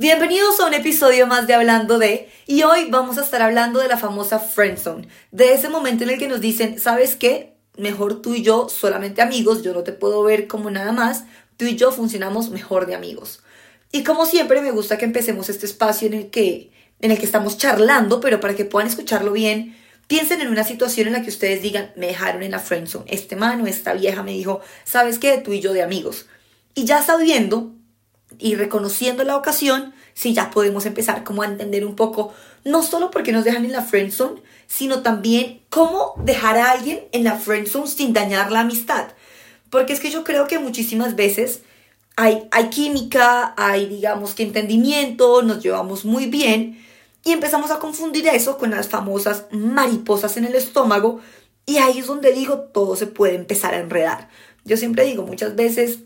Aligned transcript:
Bienvenidos 0.00 0.60
a 0.60 0.66
un 0.66 0.74
episodio 0.74 1.26
más 1.26 1.48
de 1.48 1.54
Hablando 1.54 1.98
de, 1.98 2.30
y 2.46 2.62
hoy 2.62 2.86
vamos 2.88 3.18
a 3.18 3.22
estar 3.22 3.42
hablando 3.42 3.80
de 3.80 3.88
la 3.88 3.96
famosa 3.96 4.38
friendzone, 4.38 5.08
de 5.32 5.54
ese 5.54 5.68
momento 5.68 6.04
en 6.04 6.10
el 6.10 6.20
que 6.20 6.28
nos 6.28 6.40
dicen, 6.40 6.78
¿sabes 6.78 7.16
qué? 7.16 7.54
Mejor 7.76 8.22
tú 8.22 8.34
y 8.34 8.44
yo 8.44 8.68
solamente 8.68 9.22
amigos, 9.22 9.64
yo 9.64 9.74
no 9.74 9.82
te 9.82 9.90
puedo 9.90 10.22
ver 10.22 10.46
como 10.46 10.70
nada 10.70 10.92
más, 10.92 11.24
tú 11.56 11.64
y 11.64 11.74
yo 11.74 11.90
funcionamos 11.90 12.50
mejor 12.50 12.86
de 12.86 12.94
amigos. 12.94 13.42
Y 13.90 14.04
como 14.04 14.24
siempre 14.24 14.60
me 14.60 14.70
gusta 14.70 14.98
que 14.98 15.04
empecemos 15.04 15.48
este 15.48 15.66
espacio 15.66 16.06
en 16.06 16.14
el 16.14 16.30
que 16.30 16.70
en 17.00 17.10
el 17.10 17.18
que 17.18 17.26
estamos 17.26 17.58
charlando, 17.58 18.20
pero 18.20 18.38
para 18.38 18.54
que 18.54 18.64
puedan 18.64 18.88
escucharlo 18.88 19.32
bien, 19.32 19.76
piensen 20.06 20.40
en 20.40 20.46
una 20.46 20.62
situación 20.62 21.08
en 21.08 21.14
la 21.14 21.22
que 21.22 21.30
ustedes 21.30 21.60
digan, 21.60 21.90
me 21.96 22.06
dejaron 22.06 22.44
en 22.44 22.52
la 22.52 22.60
friendzone, 22.60 23.06
este 23.08 23.34
mano, 23.34 23.66
esta 23.66 23.94
vieja 23.94 24.22
me 24.22 24.30
dijo, 24.30 24.60
¿sabes 24.84 25.18
qué? 25.18 25.38
Tú 25.38 25.54
y 25.54 25.60
yo 25.60 25.72
de 25.72 25.82
amigos. 25.82 26.26
Y 26.76 26.84
ya 26.84 27.02
sabiendo 27.02 27.72
y 28.38 28.54
reconociendo 28.54 29.24
la 29.24 29.36
ocasión, 29.36 29.94
sí 30.14 30.34
ya 30.34 30.50
podemos 30.50 30.84
empezar 30.86 31.24
como 31.24 31.42
a 31.42 31.46
entender 31.46 31.86
un 31.86 31.96
poco, 31.96 32.32
no 32.64 32.82
solo 32.82 33.10
porque 33.10 33.32
nos 33.32 33.44
dejan 33.44 33.64
en 33.64 33.72
la 33.72 33.82
friendzone, 33.82 34.42
sino 34.66 35.02
también 35.02 35.62
cómo 35.70 36.14
dejar 36.18 36.58
a 36.58 36.70
alguien 36.72 37.00
en 37.12 37.24
la 37.24 37.36
friendzone 37.36 37.86
sin 37.86 38.12
dañar 38.12 38.52
la 38.52 38.60
amistad. 38.60 39.08
Porque 39.70 39.92
es 39.92 40.00
que 40.00 40.10
yo 40.10 40.24
creo 40.24 40.46
que 40.46 40.58
muchísimas 40.58 41.16
veces 41.16 41.62
hay, 42.16 42.48
hay 42.50 42.68
química, 42.68 43.54
hay 43.56 43.86
digamos 43.86 44.34
que 44.34 44.42
entendimiento, 44.42 45.42
nos 45.42 45.62
llevamos 45.62 46.04
muy 46.04 46.26
bien 46.26 46.84
y 47.24 47.32
empezamos 47.32 47.70
a 47.70 47.78
confundir 47.78 48.26
eso 48.26 48.58
con 48.58 48.70
las 48.70 48.88
famosas 48.88 49.46
mariposas 49.50 50.36
en 50.36 50.44
el 50.44 50.54
estómago 50.54 51.20
y 51.64 51.78
ahí 51.78 51.98
es 51.98 52.06
donde 52.06 52.32
digo 52.32 52.58
todo 52.72 52.96
se 52.96 53.06
puede 53.06 53.34
empezar 53.34 53.74
a 53.74 53.78
enredar. 53.78 54.28
Yo 54.64 54.76
siempre 54.76 55.04
digo 55.04 55.22
muchas 55.22 55.54
veces 55.54 56.00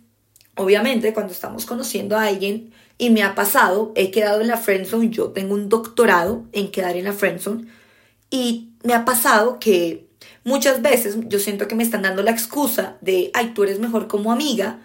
Obviamente, 0.57 1.15
cuando 1.15 1.33
estamos 1.33 1.65
conociendo 1.65 2.17
a 2.17 2.25
alguien 2.25 2.73
y 2.99 3.11
me 3.11 3.23
ha 3.23 3.35
pasado, 3.35 3.93
he 3.95 4.11
quedado 4.11 4.41
en 4.41 4.49
la 4.49 4.59
friendzone, 4.59 5.11
yo 5.11 5.31
tengo 5.31 5.55
un 5.55 5.69
doctorado 5.69 6.45
en 6.53 6.71
quedar 6.71 6.97
en 6.97 7.05
la 7.05 7.13
friendzone 7.13 7.67
y 8.31 8.73
me 8.83 8.95
ha 8.95 9.05
pasado 9.05 9.59
que 9.59 10.09
muchas 10.45 10.83
veces 10.83 11.17
yo 11.29 11.39
siento 11.39 11.69
que 11.69 11.75
me 11.75 11.83
están 11.83 12.03
dando 12.03 12.23
la 12.23 12.31
excusa 12.31 12.99
de, 13.01 13.31
ay, 13.35 13.53
tú 13.55 13.63
eres 13.63 13.79
mejor 13.79 14.09
como 14.09 14.33
amiga 14.33 14.81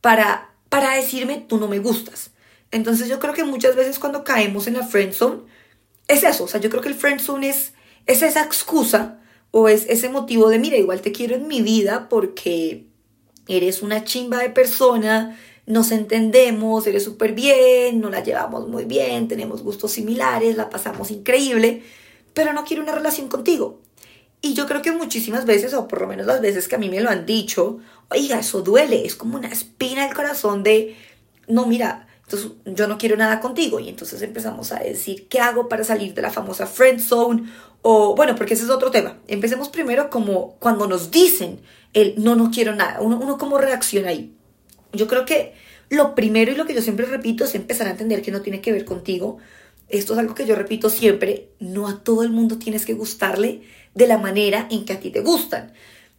para 0.00 0.50
para 0.68 0.96
decirme 0.96 1.44
tú 1.48 1.58
no 1.58 1.68
me 1.68 1.78
gustas. 1.78 2.32
Entonces 2.72 3.08
yo 3.08 3.20
creo 3.20 3.32
que 3.32 3.44
muchas 3.44 3.76
veces 3.76 4.00
cuando 4.00 4.24
caemos 4.24 4.66
en 4.66 4.74
la 4.74 4.84
friendzone 4.84 5.42
es 6.08 6.24
eso, 6.24 6.44
o 6.44 6.48
sea, 6.48 6.60
yo 6.60 6.68
creo 6.68 6.82
que 6.82 6.88
el 6.88 6.96
friendzone 6.96 7.48
es 7.48 7.74
es 8.06 8.22
esa 8.22 8.42
excusa 8.42 9.20
o 9.50 9.68
es 9.68 9.86
ese 9.88 10.08
motivo 10.08 10.48
de, 10.48 10.58
mira, 10.58 10.76
igual 10.76 11.00
te 11.00 11.12
quiero 11.12 11.36
en 11.36 11.46
mi 11.46 11.62
vida 11.62 12.08
porque 12.08 12.86
eres 13.48 13.82
una 13.82 14.04
chimba 14.04 14.38
de 14.38 14.50
persona, 14.50 15.38
nos 15.66 15.92
entendemos, 15.92 16.86
eres 16.86 17.04
súper 17.04 17.32
bien, 17.32 18.00
nos 18.00 18.10
la 18.10 18.22
llevamos 18.22 18.68
muy 18.68 18.84
bien, 18.84 19.28
tenemos 19.28 19.62
gustos 19.62 19.92
similares, 19.92 20.56
la 20.56 20.70
pasamos 20.70 21.10
increíble, 21.10 21.82
pero 22.34 22.52
no 22.52 22.64
quiero 22.64 22.82
una 22.82 22.94
relación 22.94 23.28
contigo. 23.28 23.80
Y 24.42 24.52
yo 24.52 24.66
creo 24.66 24.82
que 24.82 24.92
muchísimas 24.92 25.46
veces, 25.46 25.72
o 25.72 25.88
por 25.88 26.02
lo 26.02 26.06
menos 26.06 26.26
las 26.26 26.42
veces 26.42 26.68
que 26.68 26.74
a 26.74 26.78
mí 26.78 26.90
me 26.90 27.00
lo 27.00 27.08
han 27.08 27.24
dicho, 27.24 27.78
oiga, 28.10 28.38
eso 28.40 28.60
duele, 28.60 29.06
es 29.06 29.14
como 29.14 29.38
una 29.38 29.48
espina 29.48 30.04
del 30.04 30.14
corazón 30.14 30.62
de, 30.62 30.96
no, 31.48 31.66
mira, 31.66 32.08
entonces 32.24 32.52
yo 32.64 32.86
no 32.88 32.98
quiero 32.98 33.16
nada 33.16 33.40
contigo. 33.40 33.80
Y 33.80 33.88
entonces 33.88 34.20
empezamos 34.22 34.72
a 34.72 34.80
decir, 34.80 35.28
¿qué 35.28 35.40
hago 35.40 35.68
para 35.68 35.84
salir 35.84 36.14
de 36.14 36.22
la 36.22 36.30
famosa 36.30 36.66
friend 36.66 37.00
zone? 37.00 37.44
O 37.82 38.14
bueno, 38.14 38.34
porque 38.34 38.54
ese 38.54 38.64
es 38.64 38.70
otro 38.70 38.90
tema. 38.90 39.18
Empecemos 39.28 39.68
primero 39.68 40.10
como 40.10 40.56
cuando 40.58 40.86
nos 40.86 41.10
dicen 41.10 41.60
el 41.92 42.14
no, 42.16 42.34
no 42.34 42.50
quiero 42.50 42.74
nada. 42.74 43.00
Uno, 43.00 43.18
uno 43.20 43.36
cómo 43.38 43.58
reacciona 43.58 44.08
ahí. 44.08 44.34
Yo 44.92 45.06
creo 45.06 45.26
que 45.26 45.54
lo 45.90 46.14
primero 46.14 46.50
y 46.50 46.56
lo 46.56 46.66
que 46.66 46.74
yo 46.74 46.80
siempre 46.80 47.06
repito 47.06 47.44
es 47.44 47.54
empezar 47.54 47.86
a 47.86 47.90
entender 47.90 48.22
que 48.22 48.30
no 48.30 48.40
tiene 48.40 48.60
que 48.60 48.72
ver 48.72 48.84
contigo. 48.84 49.38
Esto 49.88 50.14
es 50.14 50.18
algo 50.18 50.34
que 50.34 50.46
yo 50.46 50.54
repito 50.54 50.88
siempre. 50.88 51.50
No 51.60 51.88
a 51.88 52.02
todo 52.02 52.22
el 52.22 52.30
mundo 52.30 52.58
tienes 52.58 52.86
que 52.86 52.94
gustarle 52.94 53.62
de 53.94 54.06
la 54.06 54.16
manera 54.16 54.66
en 54.70 54.86
que 54.86 54.94
a 54.94 55.00
ti 55.00 55.10
te 55.10 55.20
gustan. 55.20 55.72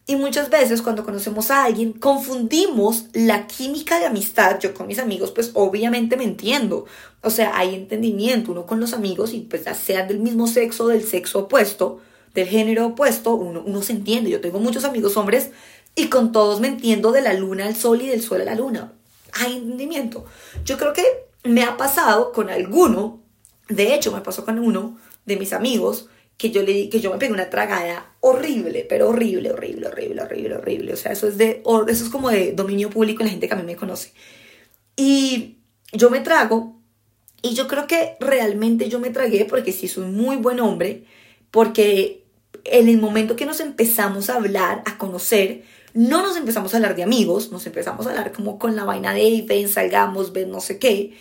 Y 0.07 0.15
muchas 0.15 0.49
veces 0.49 0.81
cuando 0.81 1.03
conocemos 1.03 1.49
a 1.49 1.63
alguien 1.63 1.93
confundimos 1.93 3.05
la 3.13 3.47
química 3.47 3.99
de 3.99 4.05
amistad. 4.05 4.59
Yo 4.59 4.73
con 4.73 4.87
mis 4.87 4.99
amigos 4.99 5.31
pues 5.31 5.51
obviamente 5.53 6.15
me 6.15 6.23
entiendo. 6.23 6.85
O 7.21 7.29
sea, 7.29 7.57
hay 7.57 7.73
entendimiento 7.73 8.51
uno 8.51 8.65
con 8.65 8.79
los 8.79 8.93
amigos 8.93 9.33
y 9.33 9.41
pues 9.41 9.63
sean 9.83 10.07
del 10.07 10.19
mismo 10.19 10.47
sexo, 10.47 10.87
del 10.87 11.03
sexo 11.03 11.39
opuesto 11.39 12.01
del 12.35 12.47
género 12.47 12.87
opuesto, 12.87 13.33
uno, 13.33 13.63
uno 13.65 13.81
se 13.81 13.93
entiende. 13.93 14.29
Yo 14.29 14.41
tengo 14.41 14.59
muchos 14.59 14.83
amigos 14.83 15.17
hombres 15.17 15.49
y 15.95 16.09
con 16.09 16.31
todos 16.31 16.59
me 16.59 16.67
entiendo 16.67 17.11
de 17.11 17.21
la 17.21 17.33
luna 17.33 17.65
al 17.65 17.75
sol 17.75 18.01
y 18.01 18.07
del 18.07 18.21
sol 18.21 18.41
a 18.41 18.45
la 18.45 18.55
luna. 18.55 18.93
Hay 19.33 19.53
entendimiento. 19.53 20.25
Yo 20.65 20.77
creo 20.77 20.93
que 20.93 21.03
me 21.43 21.63
ha 21.63 21.77
pasado 21.77 22.33
con 22.33 22.49
alguno, 22.49 23.21
de 23.69 23.95
hecho 23.95 24.11
me 24.11 24.21
pasó 24.21 24.45
con 24.45 24.59
uno 24.59 24.97
de 25.25 25.37
mis 25.37 25.53
amigos, 25.53 26.09
que 26.37 26.51
yo 26.51 26.61
le 26.63 26.89
que 26.89 26.99
yo 26.99 27.11
me 27.11 27.17
pegué 27.17 27.31
una 27.31 27.49
tragada 27.49 28.13
horrible, 28.19 28.85
pero 28.87 29.09
horrible, 29.09 29.51
horrible, 29.51 29.87
horrible, 29.87 30.21
horrible, 30.21 30.55
horrible. 30.55 30.93
O 30.93 30.97
sea, 30.97 31.11
eso 31.11 31.27
es 31.27 31.37
de 31.37 31.63
eso 31.87 32.05
es 32.05 32.09
como 32.09 32.29
de 32.29 32.53
dominio 32.53 32.89
público 32.89 33.21
en 33.21 33.27
la 33.27 33.31
gente 33.31 33.47
que 33.47 33.53
a 33.53 33.57
mí 33.57 33.63
me 33.63 33.75
conoce. 33.75 34.11
Y 34.97 35.57
yo 35.93 36.09
me 36.09 36.19
trago 36.21 36.75
y 37.41 37.53
yo 37.53 37.67
creo 37.67 37.87
que 37.87 38.17
realmente 38.19 38.89
yo 38.89 38.99
me 38.99 39.11
tragué 39.11 39.45
porque 39.45 39.71
sí 39.71 39.87
soy 39.87 40.05
muy 40.05 40.35
buen 40.37 40.59
hombre, 40.59 41.05
porque 41.51 42.25
en 42.63 42.89
el 42.89 42.97
momento 42.97 43.35
que 43.35 43.45
nos 43.45 43.59
empezamos 43.59 44.29
a 44.29 44.35
hablar, 44.35 44.81
a 44.85 44.97
conocer, 44.97 45.63
no 45.93 46.21
nos 46.21 46.35
empezamos 46.35 46.73
a 46.73 46.77
hablar 46.77 46.95
de 46.95 47.03
amigos, 47.03 47.51
nos 47.51 47.65
empezamos 47.67 48.05
a 48.05 48.09
hablar 48.09 48.33
como 48.33 48.59
con 48.59 48.75
la 48.75 48.83
vaina 48.83 49.13
de 49.13 49.45
ven, 49.47 49.69
salgamos, 49.69 50.33
ven, 50.33 50.51
no 50.51 50.59
sé 50.59 50.79
qué. 50.79 51.13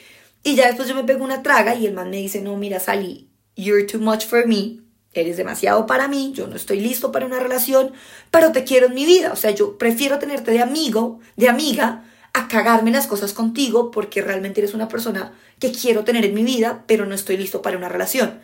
Y 0.42 0.56
ya 0.56 0.66
después 0.66 0.88
yo 0.88 0.94
me 0.94 1.04
pego 1.04 1.24
una 1.24 1.42
traga 1.42 1.74
y 1.74 1.86
el 1.86 1.94
man 1.94 2.10
me 2.10 2.16
dice, 2.16 2.42
no, 2.42 2.56
mira, 2.56 2.80
Sally, 2.80 3.28
you're 3.54 3.86
too 3.86 4.00
much 4.00 4.24
for 4.24 4.46
me, 4.46 4.80
eres 5.14 5.36
demasiado 5.36 5.86
para 5.86 6.08
mí, 6.08 6.32
yo 6.34 6.46
no 6.46 6.56
estoy 6.56 6.80
listo 6.80 7.12
para 7.12 7.26
una 7.26 7.40
relación, 7.40 7.92
pero 8.30 8.52
te 8.52 8.64
quiero 8.64 8.86
en 8.86 8.94
mi 8.94 9.06
vida. 9.06 9.32
O 9.32 9.36
sea, 9.36 9.50
yo 9.50 9.78
prefiero 9.78 10.18
tenerte 10.18 10.50
de 10.50 10.60
amigo, 10.60 11.20
de 11.36 11.48
amiga, 11.48 12.04
a 12.32 12.48
cagarme 12.48 12.90
las 12.90 13.06
cosas 13.06 13.32
contigo 13.32 13.90
porque 13.90 14.20
realmente 14.20 14.60
eres 14.60 14.74
una 14.74 14.88
persona 14.88 15.32
que 15.60 15.70
quiero 15.70 16.04
tener 16.04 16.24
en 16.24 16.34
mi 16.34 16.42
vida, 16.42 16.84
pero 16.86 17.06
no 17.06 17.14
estoy 17.14 17.36
listo 17.36 17.62
para 17.62 17.78
una 17.78 17.88
relación. 17.88 18.40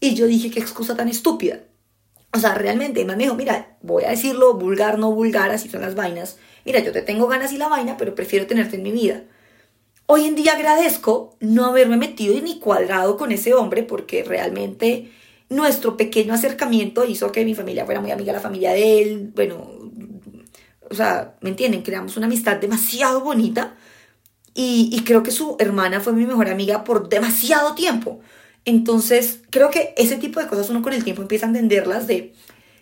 Y 0.00 0.14
yo 0.14 0.26
dije, 0.26 0.50
qué 0.50 0.60
excusa 0.60 0.96
tan 0.96 1.08
estúpida. 1.08 1.60
O 2.32 2.38
sea, 2.38 2.54
realmente, 2.54 3.04
me 3.04 3.16
dijo, 3.16 3.34
mira, 3.34 3.76
voy 3.82 4.04
a 4.04 4.10
decirlo 4.10 4.54
vulgar, 4.54 4.98
no 4.98 5.12
vulgar, 5.12 5.50
así 5.50 5.68
son 5.68 5.82
las 5.82 5.94
vainas. 5.94 6.38
Mira, 6.64 6.80
yo 6.80 6.92
te 6.92 7.02
tengo 7.02 7.26
ganas 7.26 7.52
y 7.52 7.58
la 7.58 7.68
vaina, 7.68 7.96
pero 7.96 8.14
prefiero 8.14 8.46
tenerte 8.46 8.76
en 8.76 8.82
mi 8.82 8.92
vida. 8.92 9.22
Hoy 10.06 10.26
en 10.26 10.34
día 10.34 10.54
agradezco 10.54 11.36
no 11.38 11.66
haberme 11.66 11.96
metido 11.96 12.40
ni 12.40 12.58
cuadrado 12.58 13.16
con 13.16 13.30
ese 13.30 13.54
hombre 13.54 13.84
porque 13.84 14.24
realmente 14.24 15.12
nuestro 15.50 15.96
pequeño 15.96 16.32
acercamiento 16.32 17.04
hizo 17.04 17.30
que 17.30 17.44
mi 17.44 17.54
familia 17.54 17.84
fuera 17.84 18.00
muy 18.00 18.10
amiga 18.10 18.32
la 18.32 18.40
familia 18.40 18.72
de 18.72 19.02
él. 19.02 19.32
Bueno, 19.34 19.70
o 20.88 20.94
sea, 20.94 21.36
¿me 21.40 21.50
entienden? 21.50 21.82
Creamos 21.82 22.16
una 22.16 22.26
amistad 22.26 22.56
demasiado 22.56 23.20
bonita 23.20 23.74
y, 24.54 24.88
y 24.92 25.04
creo 25.04 25.22
que 25.22 25.30
su 25.30 25.56
hermana 25.58 26.00
fue 26.00 26.12
mi 26.12 26.24
mejor 26.24 26.48
amiga 26.48 26.84
por 26.84 27.08
demasiado 27.08 27.74
tiempo. 27.74 28.20
Entonces, 28.64 29.40
creo 29.50 29.70
que 29.70 29.94
ese 29.96 30.16
tipo 30.16 30.40
de 30.40 30.46
cosas 30.46 30.70
uno 30.70 30.82
con 30.82 30.92
el 30.92 31.04
tiempo 31.04 31.22
empieza 31.22 31.46
a 31.46 31.48
entenderlas 31.48 32.06
de, 32.06 32.34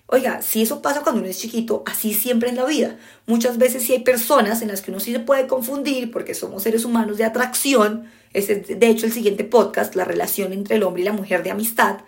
oiga, 0.07 0.43
si 0.43 0.62
eso 0.62 0.83
pasa 0.83 1.03
cuando 1.03 1.21
uno 1.21 1.31
es 1.31 1.39
chiquito, 1.39 1.83
así 1.87 2.12
siempre 2.15 2.49
en 2.49 2.57
la 2.57 2.65
vida. 2.65 2.99
Muchas 3.27 3.59
veces 3.59 3.84
sí 3.84 3.93
hay 3.93 4.01
personas 4.01 4.61
en 4.62 4.69
las 4.69 4.83
que 4.83 4.91
uno 4.91 5.01
sí 5.01 5.12
se 5.12 5.21
puede 5.21 5.47
confundir 5.47 6.11
porque 6.11 6.34
somos 6.34 6.65
seres 6.65 6.84
humanos 6.84 7.19
de 7.19 7.25
atracción. 7.25 8.11
Ese 8.33 8.65
es, 8.69 8.78
de 8.81 8.89
hecho, 8.89 9.07
el 9.07 9.12
siguiente 9.12 9.45
podcast, 9.45 9.95
la 9.95 10.05
relación 10.05 10.53
entre 10.53 10.77
el 10.77 10.83
hombre 10.83 11.03
y 11.03 11.05
la 11.05 11.12
mujer 11.12 11.43
de 11.43 11.51
amistad. 11.51 12.01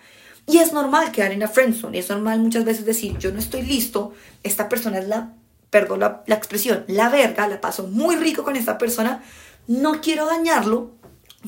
Y 0.46 0.58
es 0.58 0.72
normal 0.72 1.12
quedar 1.12 1.32
en 1.32 1.40
la 1.40 1.48
friendzone, 1.48 1.98
es 1.98 2.08
normal 2.08 2.40
muchas 2.40 2.64
veces 2.64 2.84
decir, 2.84 3.16
yo 3.18 3.32
no 3.32 3.38
estoy 3.38 3.62
listo, 3.62 4.12
esta 4.42 4.68
persona 4.68 4.98
es 4.98 5.08
la, 5.08 5.34
perdón 5.70 6.00
la, 6.00 6.24
la 6.26 6.34
expresión, 6.34 6.84
la 6.88 7.08
verga, 7.08 7.46
la 7.46 7.60
paso 7.60 7.86
muy 7.86 8.16
rico 8.16 8.42
con 8.42 8.56
esta 8.56 8.78
persona, 8.78 9.22
no 9.66 10.00
quiero 10.00 10.26
dañarlo 10.26 10.90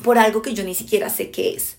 por 0.03 0.17
algo 0.17 0.41
que 0.41 0.53
yo 0.53 0.63
ni 0.63 0.75
siquiera 0.75 1.09
sé 1.09 1.31
qué 1.31 1.53
es. 1.55 1.77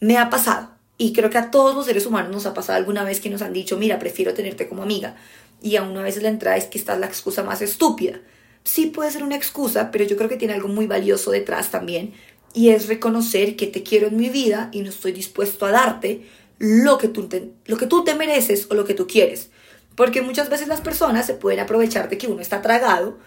Me 0.00 0.18
ha 0.18 0.28
pasado, 0.28 0.76
y 0.98 1.12
creo 1.12 1.30
que 1.30 1.38
a 1.38 1.50
todos 1.50 1.74
los 1.74 1.86
seres 1.86 2.06
humanos 2.06 2.32
nos 2.32 2.46
ha 2.46 2.54
pasado 2.54 2.78
alguna 2.78 3.04
vez 3.04 3.20
que 3.20 3.30
nos 3.30 3.42
han 3.42 3.52
dicho, 3.52 3.76
mira, 3.76 3.98
prefiero 3.98 4.34
tenerte 4.34 4.68
como 4.68 4.82
amiga. 4.82 5.16
Y 5.62 5.76
a 5.76 5.82
una 5.82 6.02
vez 6.02 6.20
la 6.22 6.28
entrada 6.28 6.56
es 6.56 6.64
que 6.64 6.78
esta 6.78 6.94
es 6.94 7.00
la 7.00 7.06
excusa 7.06 7.42
más 7.42 7.60
estúpida. 7.60 8.20
Sí 8.64 8.86
puede 8.86 9.10
ser 9.10 9.22
una 9.22 9.36
excusa, 9.36 9.90
pero 9.90 10.04
yo 10.04 10.16
creo 10.16 10.28
que 10.28 10.36
tiene 10.36 10.54
algo 10.54 10.68
muy 10.68 10.86
valioso 10.86 11.30
detrás 11.30 11.70
también. 11.70 12.14
Y 12.54 12.70
es 12.70 12.88
reconocer 12.88 13.56
que 13.56 13.66
te 13.66 13.82
quiero 13.82 14.06
en 14.06 14.16
mi 14.16 14.30
vida 14.30 14.70
y 14.72 14.80
no 14.80 14.88
estoy 14.88 15.12
dispuesto 15.12 15.66
a 15.66 15.70
darte 15.70 16.26
lo 16.58 16.98
que 16.98 17.08
tú 17.08 17.28
te, 17.28 17.52
lo 17.66 17.76
que 17.76 17.86
tú 17.86 18.04
te 18.04 18.14
mereces 18.14 18.66
o 18.70 18.74
lo 18.74 18.84
que 18.84 18.94
tú 18.94 19.06
quieres. 19.06 19.50
Porque 19.94 20.22
muchas 20.22 20.50
veces 20.50 20.68
las 20.68 20.80
personas 20.80 21.26
se 21.26 21.34
pueden 21.34 21.60
aprovechar 21.60 22.08
de 22.08 22.18
que 22.18 22.26
uno 22.26 22.40
está 22.40 22.62
tragado 22.62 23.18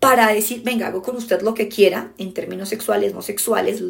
para 0.00 0.28
decir, 0.32 0.62
venga, 0.64 0.88
hago 0.88 1.02
con 1.02 1.16
usted 1.16 1.42
lo 1.42 1.54
que 1.54 1.68
quiera, 1.68 2.12
en 2.18 2.34
términos 2.34 2.68
sexuales, 2.68 3.14
no 3.14 3.22
sexuales, 3.22 3.82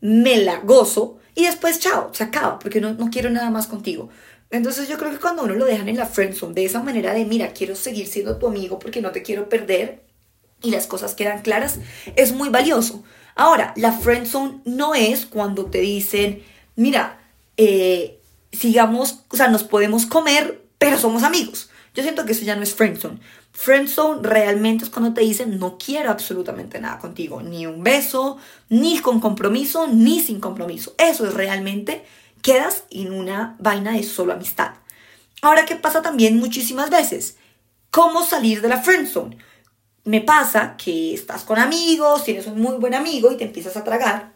me 0.00 0.38
la 0.38 0.60
gozo 0.60 1.18
y 1.34 1.44
después 1.44 1.78
chao, 1.78 2.10
se 2.12 2.24
acaba, 2.24 2.58
porque 2.58 2.80
no, 2.80 2.94
no 2.94 3.10
quiero 3.10 3.30
nada 3.30 3.50
más 3.50 3.66
contigo. 3.66 4.08
Entonces 4.50 4.88
yo 4.88 4.98
creo 4.98 5.10
que 5.10 5.18
cuando 5.18 5.44
uno 5.44 5.54
lo 5.54 5.64
dejan 5.64 5.88
en 5.88 5.96
la 5.96 6.06
friendzone 6.06 6.54
de 6.54 6.66
esa 6.66 6.82
manera 6.82 7.14
de, 7.14 7.24
mira, 7.24 7.52
quiero 7.52 7.74
seguir 7.74 8.06
siendo 8.06 8.36
tu 8.36 8.46
amigo 8.46 8.78
porque 8.78 9.00
no 9.00 9.10
te 9.10 9.22
quiero 9.22 9.48
perder 9.48 10.02
y 10.62 10.70
las 10.70 10.86
cosas 10.86 11.14
quedan 11.14 11.42
claras, 11.42 11.78
es 12.16 12.32
muy 12.32 12.48
valioso. 12.50 13.02
Ahora, 13.34 13.72
la 13.76 13.92
friend 13.92 14.26
zone 14.26 14.60
no 14.64 14.94
es 14.94 15.26
cuando 15.26 15.66
te 15.66 15.80
dicen, 15.80 16.42
mira, 16.76 17.18
eh, 17.56 18.20
sigamos, 18.52 19.24
o 19.28 19.36
sea, 19.36 19.48
nos 19.48 19.64
podemos 19.64 20.06
comer, 20.06 20.62
pero 20.78 20.98
somos 20.98 21.22
amigos. 21.22 21.70
Yo 21.94 22.02
siento 22.02 22.24
que 22.24 22.32
eso 22.32 22.44
ya 22.44 22.56
no 22.56 22.62
es 22.62 22.74
friendzone. 22.74 23.20
Friendzone 23.52 24.26
realmente 24.26 24.84
es 24.84 24.90
cuando 24.90 25.12
te 25.12 25.20
dicen 25.20 25.58
no 25.58 25.76
quiero 25.76 26.10
absolutamente 26.10 26.80
nada 26.80 26.98
contigo, 26.98 27.42
ni 27.42 27.66
un 27.66 27.82
beso, 27.82 28.38
ni 28.68 28.98
con 28.98 29.20
compromiso, 29.20 29.86
ni 29.86 30.20
sin 30.20 30.40
compromiso. 30.40 30.94
Eso 30.96 31.26
es 31.26 31.34
realmente 31.34 32.04
quedas 32.40 32.84
en 32.90 33.12
una 33.12 33.56
vaina 33.58 33.92
de 33.92 34.02
solo 34.02 34.32
amistad. 34.32 34.72
Ahora, 35.42 35.64
¿qué 35.66 35.76
pasa 35.76 36.02
también 36.02 36.38
muchísimas 36.38 36.88
veces? 36.88 37.36
¿Cómo 37.90 38.24
salir 38.24 38.62
de 38.62 38.68
la 38.68 38.80
friendzone? 38.80 39.36
Me 40.04 40.20
pasa 40.20 40.76
que 40.76 41.14
estás 41.14 41.44
con 41.44 41.58
amigos, 41.58 42.24
tienes 42.24 42.46
un 42.46 42.60
muy 42.60 42.76
buen 42.76 42.94
amigo 42.94 43.30
y 43.30 43.36
te 43.36 43.44
empiezas 43.44 43.76
a 43.76 43.84
tragar, 43.84 44.32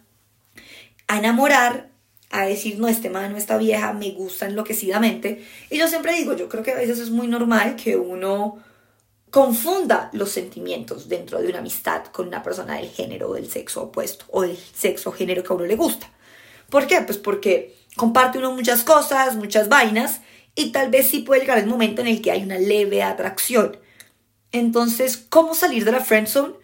a 1.09 1.19
enamorar, 1.19 1.91
a 2.31 2.47
decir, 2.47 2.79
no, 2.79 2.89
este 2.89 3.11
man, 3.11 3.33
no, 3.33 3.39
esta 3.39 3.57
vieja, 3.57 3.93
me 3.93 4.11
gusta 4.11 4.47
enloquecidamente. 4.47 5.45
Y 5.71 5.79
yo 5.79 5.89
siempre 5.89 6.15
digo, 6.15 6.35
yo 6.35 6.49
creo 6.49 6.63
que 6.63 6.73
a 6.73 6.77
veces 6.77 6.99
es 6.99 7.11
muy 7.11 7.29
normal 7.29 7.77
que 7.77 7.97
uno 7.97 8.59
confunda 9.31 10.11
los 10.13 10.31
sentimientos 10.31 11.09
dentro 11.09 11.41
de 11.41 11.49
una 11.49 11.59
amistad 11.59 12.07
con 12.07 12.29
una 12.29 12.43
persona 12.43 12.77
del 12.77 12.89
género 12.89 13.31
o 13.31 13.35
del 13.35 13.51
sexo 13.51 13.83
opuesto 13.85 14.25
o 14.31 14.43
del 14.43 14.57
sexo 14.57 15.13
género 15.13 15.43
que 15.43 15.53
a 15.53 15.57
uno 15.57 15.67
le 15.67 15.77
gusta. 15.77 16.11
¿Por 16.71 16.87
qué? 16.87 17.01
Pues 17.03 17.19
porque 17.19 17.77
comparte 17.97 18.39
uno 18.39 18.53
muchas 18.53 18.83
cosas, 18.83 19.37
muchas 19.37 19.69
vainas 19.69 20.21
y 20.55 20.73
tal 20.73 20.91
vez 20.91 21.09
sí 21.09 21.21
puede 21.21 21.43
llegar 21.43 21.59
el 21.59 21.67
momento 21.67 22.01
en 22.01 22.09
el 22.09 22.23
que 22.23 22.33
hay 22.33 22.43
una 22.43 22.59
leve 22.59 23.03
atracción. 23.03 23.79
Entonces, 24.53 25.17
¿cómo 25.29 25.55
salir 25.55 25.85
de 25.85 25.93
la 25.93 26.01
friendzone? 26.01 26.55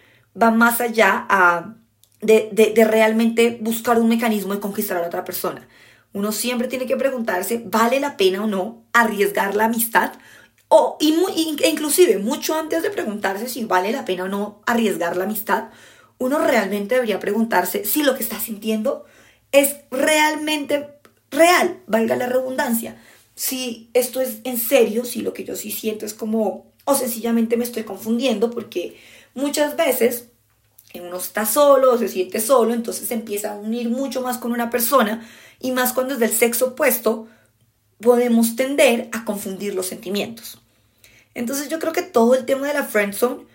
Va 0.41 0.51
más 0.51 0.81
allá 0.81 1.27
a 1.29 1.75
de, 2.23 2.85
realmente 2.89 3.59
buscar 3.61 3.99
un 3.99 4.09
mecanismo 4.09 4.55
de 4.55 4.61
conquistar 4.61 5.03
a 5.03 5.07
otra 5.07 5.25
persona. 5.25 5.69
Uno 6.13 6.33
siempre 6.33 6.69
tiene 6.69 6.87
que 6.87 6.97
preguntarse, 6.97 7.63
¿vale 7.67 8.01
la 8.01 8.17
pena 8.17 8.45
o 8.45 8.47
no 8.47 8.85
arriesgar 8.93 9.57
la 9.57 9.67
amistad? 9.67 10.13
O 10.69 10.97
inclusive, 11.01 12.19
mucho 12.19 12.55
antes 12.55 12.83
de 12.83 12.91
preguntarse 12.91 13.49
si 13.49 13.65
vale 13.65 13.93
la 13.93 14.05
pena 14.05 14.25
o 14.25 14.29
no 14.29 14.63
arriesgar 14.67 15.17
la 15.17 15.25
amistad, 15.25 15.71
uno 16.19 16.39
realmente 16.39 16.95
debería 16.95 17.19
preguntarse 17.19 17.85
si 17.85 18.03
lo 18.03 18.15
que 18.15 18.23
está 18.23 18.39
sintiendo 18.39 19.05
es 19.51 19.77
realmente 19.91 20.89
real, 21.31 21.81
valga 21.87 22.17
la 22.17 22.27
redundancia. 22.27 22.97
Si 23.35 23.91
esto 23.95 24.21
es 24.21 24.39
en 24.45 24.59
serio, 24.59 25.05
si 25.05 25.23
lo 25.23 25.33
que 25.33 25.45
yo 25.45 25.57
sí 25.57 25.71
siento 25.71 26.07
es 26.07 26.15
como, 26.15 26.73
o 26.85 26.95
sencillamente 26.95 27.57
me 27.57 27.65
estoy 27.65 27.83
confundiendo, 27.83 28.51
porque 28.51 28.97
muchas 29.35 29.77
veces 29.77 30.29
uno 31.01 31.17
está 31.17 31.47
solo, 31.47 31.97
se 31.99 32.09
siente 32.09 32.41
solo, 32.41 32.75
entonces 32.75 33.09
se 33.09 33.15
empieza 33.15 33.53
a 33.53 33.57
unir 33.57 33.89
mucho 33.89 34.21
más 34.23 34.39
con 34.39 34.53
una 34.53 34.71
persona 34.71 35.27
y 35.59 35.73
más 35.73 35.93
cuando 35.93 36.15
es 36.15 36.21
del 36.21 36.33
sexo 36.33 36.69
opuesto, 36.69 37.29
podemos 38.01 38.57
tender 38.57 39.09
a 39.13 39.25
confundir 39.25 39.75
los 39.75 39.87
sentimientos. 39.87 40.61
Entonces 41.35 41.69
yo 41.69 41.79
creo 41.79 41.93
que 41.93 42.03
todo 42.03 42.35
el 42.35 42.45
tema 42.45 42.69
de 42.69 42.75
la 42.75 42.85
friendzone 42.85 43.47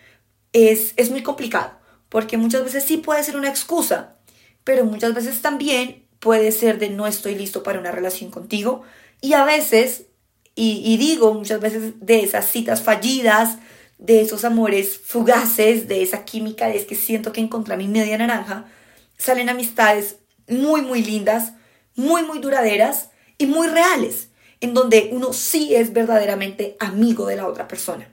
es, 0.53 0.93
es 0.95 1.11
muy 1.11 1.21
complicado, 1.21 1.71
porque 2.09 2.37
muchas 2.37 2.63
veces 2.63 2.83
sí 2.83 2.97
puede 2.97 3.23
ser 3.23 3.35
una 3.35 3.49
excusa, 3.49 4.15
pero 4.63 4.85
muchas 4.85 5.13
veces 5.13 5.41
también 5.41 6.05
puede 6.19 6.51
ser 6.51 6.79
de 6.79 6.89
no 6.89 7.05
estoy 7.05 7.35
listo 7.35 7.61
para 7.61 7.79
una 7.79 7.91
relación 7.91 8.31
contigo 8.31 8.81
y 9.21 9.33
a 9.33 9.45
veces, 9.45 10.05
y, 10.55 10.81
y 10.83 10.97
digo 10.97 11.33
muchas 11.33 11.59
veces 11.59 11.93
de 11.99 12.21
esas 12.21 12.49
citas 12.49 12.81
fallidas, 12.81 13.57
de 13.97 14.21
esos 14.21 14.45
amores 14.45 14.97
fugaces, 14.97 15.87
de 15.87 16.03
esa 16.03 16.23
química, 16.25 16.67
de 16.67 16.77
es 16.77 16.85
que 16.85 16.95
siento 16.95 17.31
que 17.31 17.41
encontré 17.41 17.77
mi 17.77 17.87
media 17.87 18.17
naranja, 18.17 18.65
salen 19.17 19.49
amistades 19.49 20.17
muy, 20.47 20.81
muy 20.81 21.03
lindas, 21.03 21.53
muy, 21.95 22.23
muy 22.23 22.39
duraderas 22.39 23.09
y 23.37 23.47
muy 23.47 23.67
reales, 23.67 24.29
en 24.61 24.73
donde 24.73 25.09
uno 25.11 25.33
sí 25.33 25.75
es 25.75 25.93
verdaderamente 25.93 26.77
amigo 26.79 27.25
de 27.25 27.35
la 27.35 27.47
otra 27.47 27.67
persona. 27.67 28.07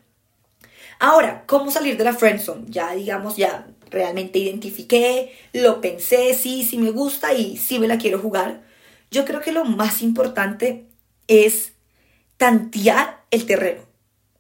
Ahora, 0.99 1.45
¿cómo 1.47 1.71
salir 1.71 1.97
de 1.97 2.05
la 2.05 2.15
friendzone? 2.15 2.67
Ya, 2.69 2.93
digamos, 2.93 3.37
ya 3.37 3.67
realmente 3.91 4.39
identifiqué, 4.39 5.33
lo 5.53 5.81
pensé, 5.81 6.35
sí, 6.35 6.65
sí 6.65 6.79
me 6.79 6.91
gusta 6.91 7.35
y 7.35 7.57
sí 7.57 7.79
me 7.79 7.89
la 7.89 7.99
quiero 7.99 8.19
jugar. 8.19 8.63
Yo 9.11 9.25
creo 9.25 9.41
que 9.41 9.53
lo 9.53 9.65
más 9.65 10.03
importante 10.03 10.87
es 11.29 11.73
tantear 12.37 13.25
el 13.31 13.47
terreno. 13.47 13.83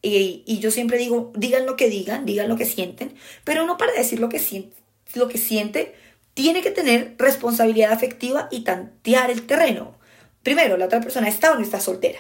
Y, 0.07 0.59
yo 0.59 0.71
siempre 0.71 0.99
digo, 0.99 1.33
digan 1.35 1.65
lo 1.65 1.77
que 1.77 1.89
digan, 1.89 2.27
digan 2.27 2.51
lo 2.51 2.57
que 2.57 2.67
sienten, 2.67 3.15
pero 3.43 3.65
no 3.65 3.79
para 3.79 3.95
decir 3.95 4.21
lo 4.21 4.29
que 4.29 4.39
siente, 4.39 4.77
lo 5.15 5.29
que 5.29 5.39
siente, 5.39 5.95
tiene 6.35 6.61
que 6.61 6.71
tener 6.71 7.15
responsabilidad 7.17 7.93
afectiva 7.93 8.49
y 8.51 8.65
tantear 8.65 9.31
el 9.31 9.47
terreno. 9.47 9.97
Primero, 10.43 10.77
la 10.77 10.87
otra 10.87 11.01
persona 11.01 11.29
está 11.29 11.53
o 11.53 11.55
no 11.55 11.63
está 11.63 11.81
soltera. 11.81 12.19